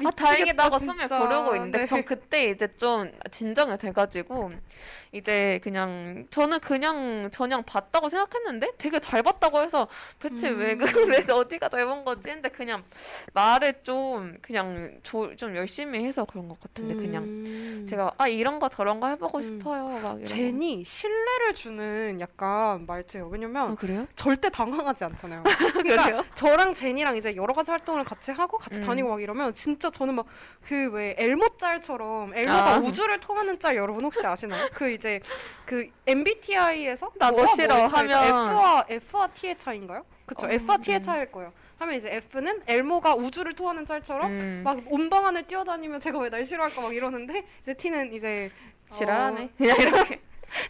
[0.04, 1.08] 아 다행이다 하고 숨을.
[1.08, 1.86] 고르고 있는데 네.
[1.86, 4.50] 전 그때 이제 좀 진정이 돼가지고
[5.12, 9.88] 이제 그냥 저는 그냥 저냥 봤다고 생각했는데 되게 잘 봤다고 해서
[10.20, 10.78] 대체 왜 음.
[10.78, 12.84] 그래서 어디가 잘 본 거지 근데 그냥
[13.32, 17.86] 말을 좀 그냥 조, 좀 열심히 해서 그런 것 같은데 그냥 음.
[17.88, 19.42] 제가 아 이런 거 저런 거 해보고 음.
[19.42, 23.24] 싶어요 막 제니 신뢰를 주는 약간 말투예요.
[23.26, 23.30] 거.
[23.32, 24.06] 왜냐면 아, 그래요?
[24.14, 25.42] 절대 당황하지 않잖아요.
[25.82, 26.22] 그러니까?
[26.34, 28.84] 저랑 제니랑 이제 여러 가지 활동을 같이 하고 같이 음.
[28.84, 30.26] 다니고 막 이러면 진짜 저는 막
[30.68, 32.78] 그 왜 엘모 짤처럼 엘모가 아.
[32.78, 34.68] 우주를 통하는 짤 여러분 혹시 아시나요?
[34.74, 35.18] 그 이제
[35.64, 40.04] 그 MBTI에서 나너 싫어 하면- F와 F와 T의 차인가요?
[40.26, 41.02] 그쵸 어, F와 T의 음.
[41.02, 41.52] 차일 거예요.
[41.78, 44.60] 하면 이제 F는 엘모가 우주를 토하는 짤처럼 음.
[44.62, 48.50] 막 온방안을 뛰어다니면 제가 왜 날 싫어할까 막 이러는데 이제 T는 이제
[48.90, 49.42] 지랄하네.
[49.44, 50.20] 어, 그냥 이렇게.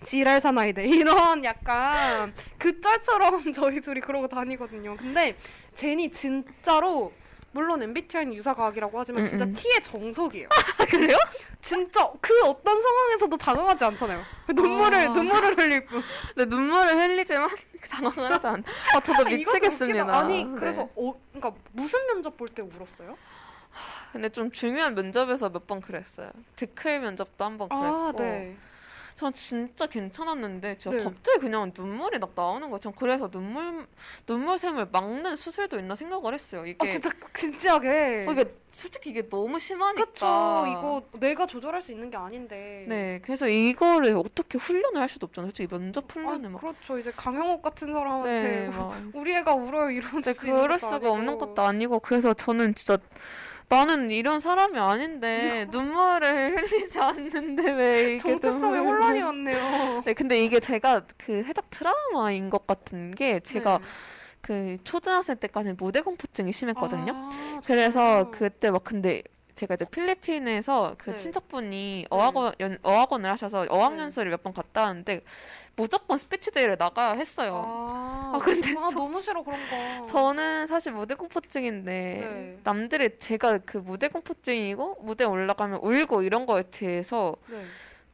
[0.04, 4.96] 지랄 사나이대 이런 약간 그 짤처럼 저희 둘이 그러고 다니거든요.
[4.96, 5.34] 근데
[5.74, 7.12] 제니 진짜로
[7.53, 9.53] 물론 MBTI는 유사과학이라고 하지만 음, 진짜 음.
[9.55, 10.48] T의 정석이에요.
[10.78, 11.16] 아, 그래요?
[11.61, 14.22] 진짜 그 어떤 상황에서도 당황하지 않잖아요.
[14.55, 15.09] 눈물을 아.
[15.09, 16.03] 눈물을 흘릴 뿐.
[16.34, 17.48] 근데 눈물을 흘리지만
[17.90, 18.64] 당황을 하지 않.
[18.94, 20.16] 아 저도 미치겠습니다.
[20.16, 20.55] 아니 네.
[20.57, 23.16] 그래서 어, 그러니까 무슨 면접 볼 때 울었어요?
[24.12, 26.30] 근데 좀 중요한 면접에서 몇 번 그랬어요.
[26.57, 27.86] 드클 면접도 한 번 그랬고.
[27.86, 28.57] 아 네.
[29.20, 31.04] 전 진짜 괜찮았는데 진짜 네.
[31.04, 32.78] 갑자기 그냥 눈물이 막 나오는 거예요.
[32.78, 33.86] 전 그래서 눈물
[34.26, 36.64] 눈물샘을 막는 수술도 있나 생각을 했어요.
[36.64, 38.24] 이게 아 진짜 진지하게.
[38.26, 40.06] 어, 이게 솔직히 이게 너무 심하니까.
[40.06, 40.26] 그쵸.
[40.68, 42.86] 이거 내가 조절할 수 있는 게 아닌데.
[42.88, 45.48] 네, 그래서 이거를 어떻게 훈련을 할 수도 없잖아요.
[45.50, 46.58] 솔직히 면접 아, 훈련을 막.
[46.58, 46.98] 그렇죠.
[46.98, 48.94] 이제 강영욱 같은 사람한테 네, 막.
[49.12, 51.10] 우리 애가 울어요 이런 있는 그럴 수가 아니고.
[51.12, 52.96] 없는 것도 아니고 그래서 저는 진짜
[53.70, 60.02] 나는 이런 사람이 아닌데 눈물을 흘리지 않는데 왜 이게 정체성에 눈물을- 혼란이 왔네요.
[60.04, 63.84] 네, 근데 이게 제가 그 해적 트라우마인 것 같은 게 제가 네.
[64.40, 67.12] 그 초등학생 때까지 무대 공포증이 심했거든요.
[67.14, 68.28] 아, 그래서?
[68.32, 69.22] 그때 막 근데
[69.61, 71.16] 제가 이제 필리핀에서 그 네.
[71.16, 75.20] 친척분이 어학원 연, 어학원을 하셔서 어학연수를 몇 번 갔다 왔는데
[75.76, 77.62] 무조건 speech day를 나가야 했어요.
[77.66, 80.06] 아, 아, 근데 아, 저- 너무 싫어 그런 거.
[80.06, 82.58] 저는 사실 무대 공포증인데 네.
[82.64, 87.62] 남들이 제가 그 무대 공포증이고 무대 올라가면 울고 이런 거에 대해서 네.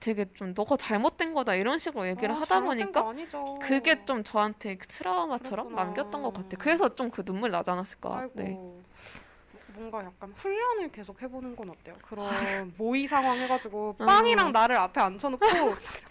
[0.01, 3.12] 되게 좀 너가 잘못된 거다 이런 식으로 얘기를 아, 하다 보니까.
[3.62, 5.84] 그게 좀 저한테 그 트라우마처럼 그랬구나.
[5.84, 6.59] 남겼던 것 같아요.
[6.59, 8.18] 그래서 좀 그 눈물 나지 않았을까.
[8.18, 8.32] 아이고.
[8.34, 8.59] 네.
[9.77, 11.95] 뭔가 약간 훈련을 계속 해보는 건 어때요?
[12.09, 12.27] 그런
[12.79, 14.05] 모의 상황 해가지고 어.
[14.07, 15.47] 빵이랑 나를 앞에 앉혀놓고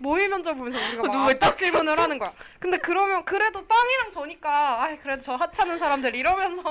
[0.01, 2.31] 모의 면접 보면서 우리가 막 눈물 압박 질문을 하는 거야.
[2.59, 6.61] 근데 그러면 그래도 빵이랑 저니까 아 그래도 저 하찮은 사람들 이러면서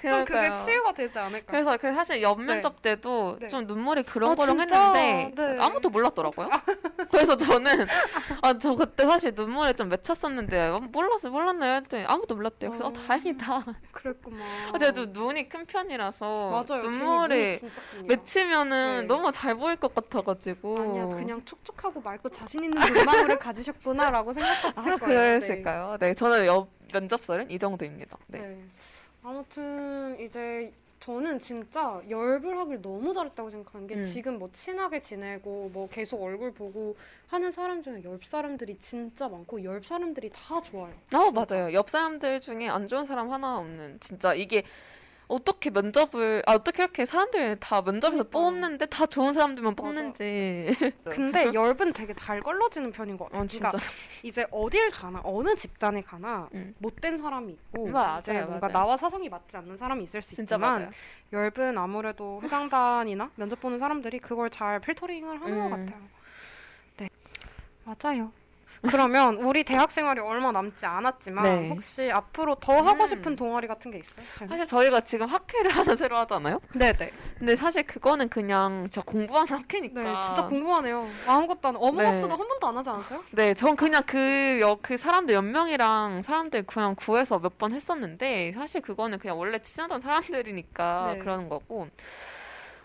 [0.00, 0.54] 좀 그게.
[0.56, 1.46] 치유가 되지 않을까.
[1.46, 3.48] 그래서 그 사실 옆면접 때도 네.
[3.48, 4.92] 좀 눈물이 아, 그렁그렁 진짜?
[4.94, 5.62] 했는데 네.
[5.62, 6.48] 아무도 몰랐더라고요.
[7.10, 7.86] 그래서 저는
[8.42, 12.70] 아 저 그때 사실 눈물에 좀 맺혔었는데 어, 몰랐어요 몰랐나요 했더니 아무도 몰랐대요.
[12.70, 12.92] 그래서 어, 어.
[12.92, 13.64] 다행이다.
[13.92, 14.40] 그랬구만.
[14.72, 16.82] 아, 제가 좀 눈이 큰 편이라서 맞아요.
[16.82, 17.58] 눈물이.
[18.06, 19.06] 맺히면은 네.
[19.06, 24.82] 너무 잘 보일 것 같아가지고 아니야 그냥 촉촉하고 맑고 자신 있는 눈망울을 가지셨구나라고 생각했을 아,
[24.82, 24.96] 거예요.
[24.98, 25.96] 그랬을까요?
[26.00, 28.18] 네, 저는 옆 면접설은 이 정도입니다.
[28.28, 28.40] 네.
[28.40, 28.46] 네.
[28.48, 28.64] 네.
[29.22, 34.04] 아무튼 이제 저는 진짜 열불 하길 너무 잘했다고 생각하는 게 음.
[34.04, 36.94] 지금 뭐 친하게 지내고 뭐 계속 얼굴 보고
[37.28, 40.92] 하는 사람 중에 옆 사람들이 진짜 많고 옆 사람들이 다 좋아요.
[41.12, 41.46] 아 진짜.
[41.46, 41.72] 맞아요.
[41.72, 44.62] 옆 사람들 중에 안 좋은 사람 하나 없는 진짜 이게
[45.30, 48.30] 어떻게 면접을 아 어떻게 이렇게 사람들 다 면접에서 그러니까.
[48.30, 49.82] 뽑는데 다 좋은 사람들만 맞아.
[49.82, 50.66] 뽑는지
[51.04, 53.44] 근데 열은 되게 잘 걸러지는 편인 것 같아요.
[53.44, 53.90] 어 진짜 그러니까
[54.22, 56.74] 이제 어딜 가나 어느 집단에 가나 음.
[56.78, 58.72] 못된 사람이 있고 맞아요, 이제 뭔가 맞아요.
[58.72, 60.90] 나와 사상이 맞지 않는 사람이 있을 수 있지만.
[61.32, 65.86] 열은 아무래도 회장단이나 면접 보는 사람들이 그걸 잘 필터링을 하는 것 음.
[65.86, 66.02] 같아요.
[66.96, 67.08] 네,
[67.84, 68.32] 맞아요.
[68.88, 71.68] 그러면 우리 대학 생활이 얼마 남지 않았지만 네.
[71.68, 73.06] 혹시 앞으로 더 하고 음.
[73.06, 74.24] 싶은 동아리 같은 게 있어요?
[74.48, 76.60] 사실 저희가 지금 학회를 하나 새로 하잖아요.
[76.74, 77.10] 네 네.
[77.38, 80.02] 근데 사실 그거는 그냥 진짜 공부하는 학회니까.
[80.02, 81.06] 네, 진짜 궁금하네요.
[81.26, 82.34] 아무것도 안 어머머스도 네.
[82.34, 83.22] 한 번도 안 하지 않았어요?
[83.32, 88.80] 네, 전 그냥 그, 여, 그 사람들 연명이랑 사람들 그냥 구해서 몇 번 했었는데, 사실
[88.80, 91.18] 그거는 그냥 원래 친하던 사람들이니까 네.
[91.18, 91.88] 그러는 거고,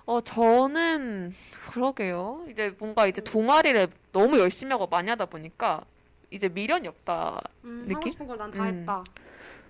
[0.05, 1.33] 어, 저는,
[1.71, 2.45] 그러게요.
[2.49, 5.83] 이제 뭔가 이제 동아리를 너무 열심히 하고 많이 하다 보니까,
[6.29, 7.41] 이제 미련이 없다.
[7.63, 7.95] 음, 느낌?
[7.97, 8.79] 하고 싶은 걸 난 다 음.
[8.81, 9.03] 했다.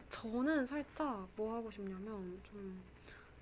[0.09, 2.81] 저는 살짝 뭐 하고 싶냐면 좀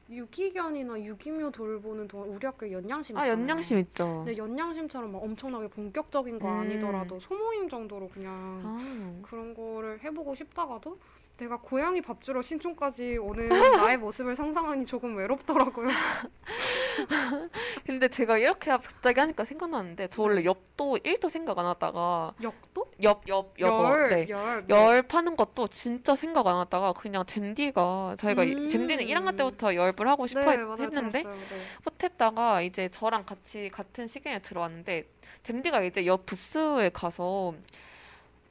[0.10, 3.42] 유기견이나 유기묘 돌보는 동안 우리 학교 연양심 아, 있잖아요.
[3.44, 4.24] 연양심 있죠.
[4.26, 6.60] 근데 연양심처럼 막 엄청나게 본격적인 거 음.
[6.62, 10.98] 아니더라도 소모임 정도로 그냥 아, 그런 거를 해보고 싶다가도
[11.38, 13.50] 내가 고양이 밥 주러 신촌까지 오는
[13.92, 15.90] 나의 모습을 상상하니 조금 외롭더라고요.
[17.86, 22.92] 근데 제가 이렇게 갑자기 하니까 생각나는데, 저 원래 엽도 1도 생각 안 하다가, 역도?
[23.02, 23.90] 엽, 엽, 엽어.
[23.90, 24.28] 열, 네.
[24.30, 28.68] 열, 열 파는 것도 진짜 생각 안 하다가 그냥 잼디가 저희가 음.
[28.68, 30.80] 잼디는 1학년 때부터 열불 하고 싶어 네, 했-.
[30.80, 31.34] 했는데 들었어요.
[31.34, 31.58] 네.
[31.84, 35.10] 못했다가 이제 저랑 같이 같은 시간에 들어왔는데
[35.42, 37.56] 잼디가 이제 옆 부스에 가서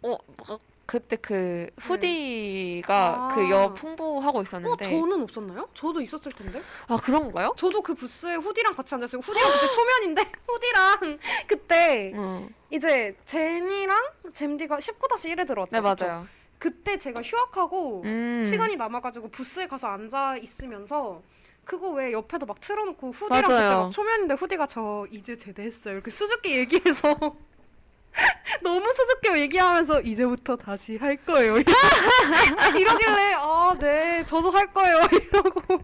[0.02, 0.18] 어
[0.48, 0.58] 막
[0.93, 3.28] 그때 그 후디가 아.
[3.34, 5.66] 그옆 홍보하고 어, 있었는데 저는 없었나요?
[5.72, 6.61] 저도 있었을 텐데.
[6.86, 7.55] 아 그런가요?
[7.57, 9.22] 저도 그 부스에 후디랑 같이 앉았어요.
[9.22, 12.55] 후디랑 그때 초면인데 후디랑 그때 응.
[12.70, 15.70] 이제 제니랑 잼디가 19-1에 들어왔죠.
[15.72, 15.80] 네?
[15.80, 16.26] 맞아요.
[16.59, 18.45] 그때 제가 휴학하고 음.
[18.45, 21.22] 시간이 남아가지고 부스에 가서 앉아 있으면서
[21.64, 23.49] 그거 왜 옆에도 막 틀어놓고 후디랑 맞아요.
[23.49, 25.95] 그때 막 초면인데 후디가 저 이제 제대했어요.
[25.95, 27.16] 이렇게 수줍게 얘기해서
[28.62, 31.56] 너무 수줍게 얘기하면서 이제부터 다시 할 거예요.
[32.78, 35.00] 이러길래 아, 네, 저도 할 거예요.
[35.10, 35.82] 이러고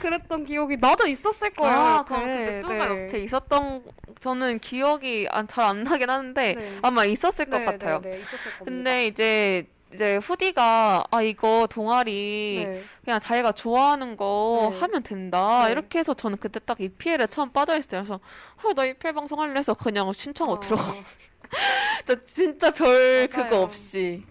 [0.00, 1.74] 그랬던 기억이 나도 있었을 거예요.
[1.76, 2.04] 아.
[2.04, 3.06] 그럼 그 뚜가 네.
[3.06, 3.82] 옆에 있었던
[4.20, 6.78] 저는 기억이 잘 안 나긴 하는데 네.
[6.82, 8.00] 아마 있었을 것 네, 같아요.
[8.00, 8.52] 네, 네, 있었을.
[8.64, 12.82] 근데 이제 이제 후디가 아 이거 동아리 네.
[13.04, 14.80] 그냥 자기가 좋아하는 거 네.
[14.80, 15.72] 하면 된다 네.
[15.72, 18.02] 이렇게 해서 저는 그때 딱 EPL에 처음 빠져 있어요.
[18.02, 18.20] 그래서
[18.62, 20.82] 헐나 EPL 방송 할래 해서 그냥 신청하고 어, 들어가.
[22.06, 23.48] 진짜, 진짜 별 맞아요.
[23.50, 24.24] 그거 없이.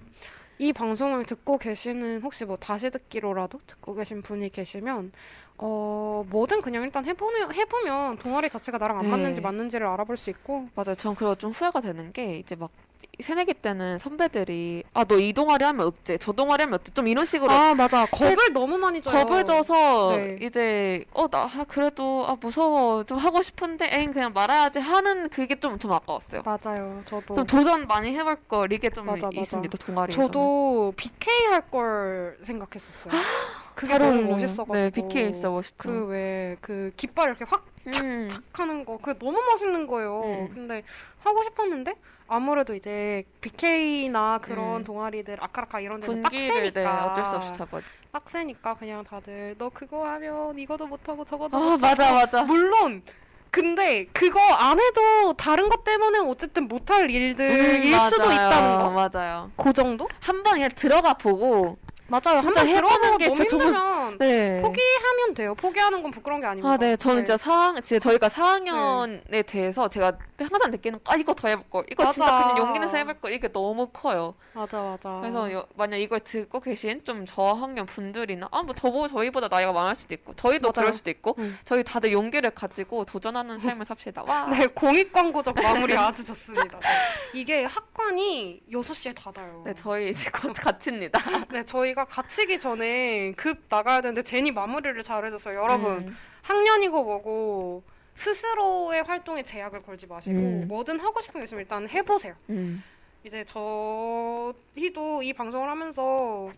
[0.60, 5.12] 이 방송을 듣고 계시는 혹시 뭐 다시 듣기로라도 듣고 계신 분이 계시면
[5.58, 9.10] 어 뭐든 그냥 일단 해보면 해보면 동아리 자체가 나랑 안 네.
[9.10, 10.96] 맞는지 맞는지를 알아볼 수 있고 맞아요.
[10.96, 12.72] 전 그거 좀 후회가 되는 게 이제 막
[13.20, 17.26] 새내기 때는 선배들이 아 너 이 동아리 하면 어째 저 동아리 하면 어째 좀 이런
[17.26, 19.24] 식으로 아 맞아 겁을 너무 많이 줘요.
[19.26, 20.38] 겁을 줘서 네.
[20.42, 25.92] 이제 어나 그래도 아 무서워 좀 하고 싶은데 엥 그냥 말아야지 하는 그게 좀 좀
[25.92, 26.42] 아까웠어요.
[26.44, 27.02] 맞아요.
[27.06, 29.40] 저도 좀 도전 많이 해볼 걸 이게 좀 맞아, 맞아.
[29.40, 30.22] 있습니다 동아리에서.
[30.22, 33.12] 저도 BK 할 걸 생각했었어요.
[33.76, 34.22] 그게 잘 너무.
[34.32, 35.78] 멋있어가지고 네, BK 진짜 멋있죠.
[35.90, 38.30] 그왜그 깃발 이렇게 확 음.
[38.54, 40.22] 하는 거 그게 너무 멋있는 거예요.
[40.24, 40.50] 음.
[40.54, 40.84] 근데
[41.20, 41.96] 하고 싶었는데
[42.28, 44.84] 아무래도 이제 BK나 그런 음.
[44.84, 47.86] 동아리들 아카라카 이런 데는 분기를 네, 빡세니까 어쩔 수 없이 잡아지.
[48.12, 52.44] 빡세니까 그냥 다들 너 그거 하면 이거도 못하고 저거도 아 못하고 맞아 맞아.
[52.44, 53.04] 물론
[53.52, 58.32] 근데 그거 안 해도 다른 것 때문에 어쨌든 못할 일들일 음, 수도.
[58.32, 58.90] 있다는 거.
[59.10, 59.52] 맞아요.
[59.58, 60.10] 그 정도?
[60.22, 61.78] 한번 그냥 들어가 보고
[62.08, 62.40] 맞아요.
[62.40, 64.62] 진짜 해보는 게 진짜 힘들면 네.
[64.62, 65.56] 포기하면 돼요.
[65.56, 66.74] 포기하는 건 부끄러운 게 아닙니다.
[66.74, 66.96] 아, 네.
[66.98, 67.24] 저는 네.
[67.26, 71.86] 진짜 4학, 진짜 저희가 4학년에 대해서 제가 항상 느끼는, 아, 이거 더 해볼 걸.
[71.90, 72.44] 이거 진짜 맞아.
[72.54, 73.32] 그냥 용기 내서 해볼 걸.
[73.34, 74.36] 이게 너무 커요.
[74.54, 75.20] 맞아 맞아.
[75.22, 79.96] 그래서 여- 만약 이걸 듣고 계신 좀 저학년 분들이나, 아, 뭐 저보, 저희보다 나이가 많을
[79.96, 80.74] 수도 있고, 저희도 맞아요.
[80.74, 81.58] 그럴 수도 있고, 음.
[81.64, 84.24] 저희 다들 용기를 가지고 도전하는 삶을 삽시다.
[84.24, 84.46] 와.
[84.50, 86.80] 네, 공익 광고적 마무리 아주 좋습니다.
[86.80, 86.88] 네.
[87.34, 89.64] 이게 학관이 6시에 닫아요.
[89.66, 91.20] 네, 저희 이제 곧 같이입니다.
[91.50, 95.60] 네, 저희 가 갇히기 전에 급 나가야 되는데 제니 마무리를 잘 해줬어요.
[95.60, 96.18] 여러분, 음.
[96.42, 97.84] 학년이고 뭐고
[98.16, 100.66] 스스로의 활동에 제약을 걸지 마시고 음.
[100.68, 102.36] 뭐든 하고 싶은 게 있으면 일단 해보세요.
[102.50, 102.84] 음.
[103.24, 106.52] 이제 저희도 이 방송을 하면서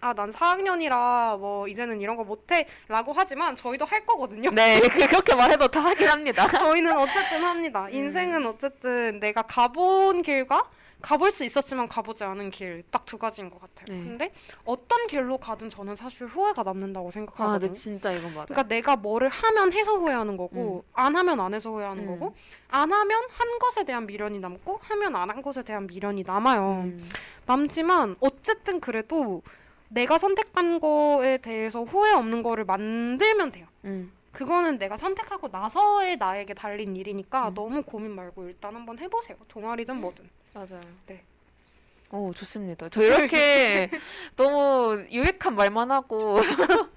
[0.00, 4.50] 아, 난 4학년이라 뭐 이제는 이런 거 못해 라고 하지만 저희도 할 거거든요.
[4.50, 6.46] 네, 그- 그렇게 말해도 다 하긴 합니다.
[6.48, 7.44] 저희는 어쨌든 음.
[7.44, 7.88] 합니다.
[7.90, 10.68] 인생은 어쨌든 내가 가본 길과
[11.06, 13.96] 가볼 수 있었지만 가보지 않은 길 딱 두 가지인 것 같아요.
[13.96, 14.04] 네.
[14.04, 14.32] 근데
[14.64, 17.72] 어떤 길로 가든 저는 사실 후회가 남는다고 아, 생각하거든요.
[17.72, 18.46] 네, 진짜 이건 맞아요.
[18.46, 22.18] 그러니까 내가 뭐를 하면 해서 후회하는 거고 안 하면 안 해서 후회하는 음.
[22.18, 22.34] 거고
[22.68, 26.82] 안 하면 한 것에 대한 미련이 남고 하면 안 한 것에 대한 미련이 남아요.
[26.84, 27.10] 음.
[27.46, 29.42] 남지만 어쨌든 그래도
[29.88, 33.66] 내가 선택한 거에 대해서 후회 없는 거를 만들면 돼요.
[33.84, 34.12] 음.
[34.36, 37.54] 그거는 내가 선택하고 나서의 나에게 달린 일이니까 음.
[37.54, 39.38] 너무 고민 말고 일단 한번 해보세요.
[39.48, 40.28] 동아리든 뭐든.
[40.52, 40.82] 맞아요.
[41.06, 41.24] 네.
[42.16, 42.88] 오, 좋습니다.
[42.88, 43.90] 저 이렇게
[44.36, 46.38] 너무 유익한 말만 하고.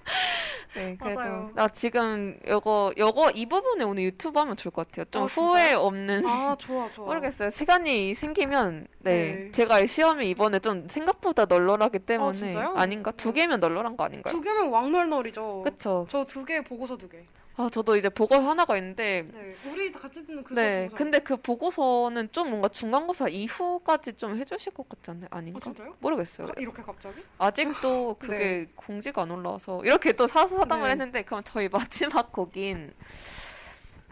[0.76, 1.20] 네, 그래도.
[1.20, 1.52] 맞아요.
[1.56, 5.06] 나 지금 요거, 요거 이 부분에 오늘 유튜브 하면 좋을 것 같아요.
[5.12, 5.26] 좀 아?
[5.26, 6.26] 후회 없는.
[6.26, 7.06] 아 좋아 좋아.
[7.06, 7.50] 모르겠어요.
[7.50, 9.32] 시간이 생기면, 네.
[9.34, 9.52] 네.
[9.52, 12.38] 제가 시험이 이번에 좀 생각보다 널널하기 때문에.
[12.38, 12.74] 진짜요?
[12.78, 13.12] 아닌가?
[13.12, 14.32] 두 개면 널널한 거 아닌가요?
[14.32, 15.64] 두 개면 왕널널이죠.
[15.66, 16.06] 그쵸.
[16.10, 17.24] 저두 개 보고서 두 개.
[17.60, 19.53] 아, 저도 이제 보고서 하나가 있는데, 네.
[19.70, 20.84] 우리 같이 듣는 그 네.
[20.86, 20.95] 보고서.
[20.97, 25.28] 근데 그 보고서는 좀 뭔가 중간고사 이후까지 좀 해주실 것 같지 않나요?
[25.30, 25.60] 아 아닌가?
[25.60, 25.93] 진짜요?
[25.99, 26.47] 모르겠어요.
[26.47, 27.22] 가- 이렇게 갑자기?
[27.38, 30.91] 아직도 그게 공지가 안 올라와서 이렇게 또 사사담을 네.
[30.91, 32.93] 했는데 그럼 저희 마지막 곡인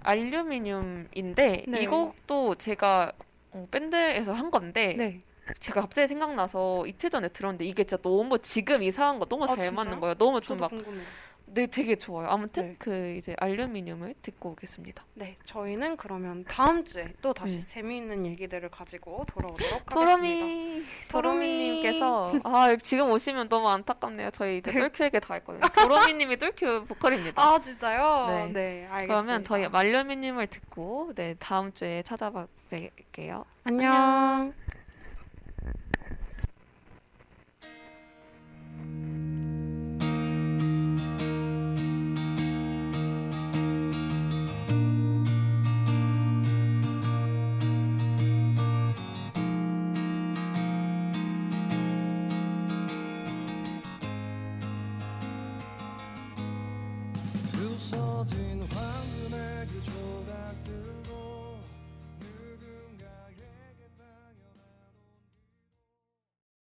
[0.04, 1.82] 알루미늄인데 네.
[1.84, 3.14] 이 곡도 제가
[3.52, 5.22] 어, 밴드에서 한 건데 네.
[5.62, 9.60] 제가 갑자기 생각나서 이틀 전에 들었는데 이게 진짜 너무 지금 이 상황과 너무 아, 잘
[9.60, 9.72] 진짜요?
[9.72, 10.16] 맞는 거예요.
[10.16, 10.70] 너무 좀 막.
[11.48, 12.28] 네, 되게 좋아요.
[12.28, 12.76] 아무튼 네.
[12.78, 15.04] 그 이제 알루미늄을 듣고 오겠습니다.
[15.14, 17.64] 네, 저희는 그러면 다음 주에 또 다시 음.
[17.66, 19.96] 재미있는 얘기들을 가지고 돌아오도록 하겠습니다.
[19.96, 24.32] 도로미 도로미님께서 아 지금 오시면 너무 안타깝네요.
[24.32, 25.64] 저희 이제 똘큐에게 다 했거든요.
[25.74, 27.42] 도로미님이 똘큐 보컬입니다.
[27.42, 28.28] 아 진짜요?
[28.28, 28.52] 네.
[28.54, 29.08] 네, 알겠습니다.
[29.08, 33.46] 그러면 저희 말려미님을 듣고 네 다음 주에 찾아뵐게요.
[33.64, 34.54] 안녕.
[34.54, 34.67] 부서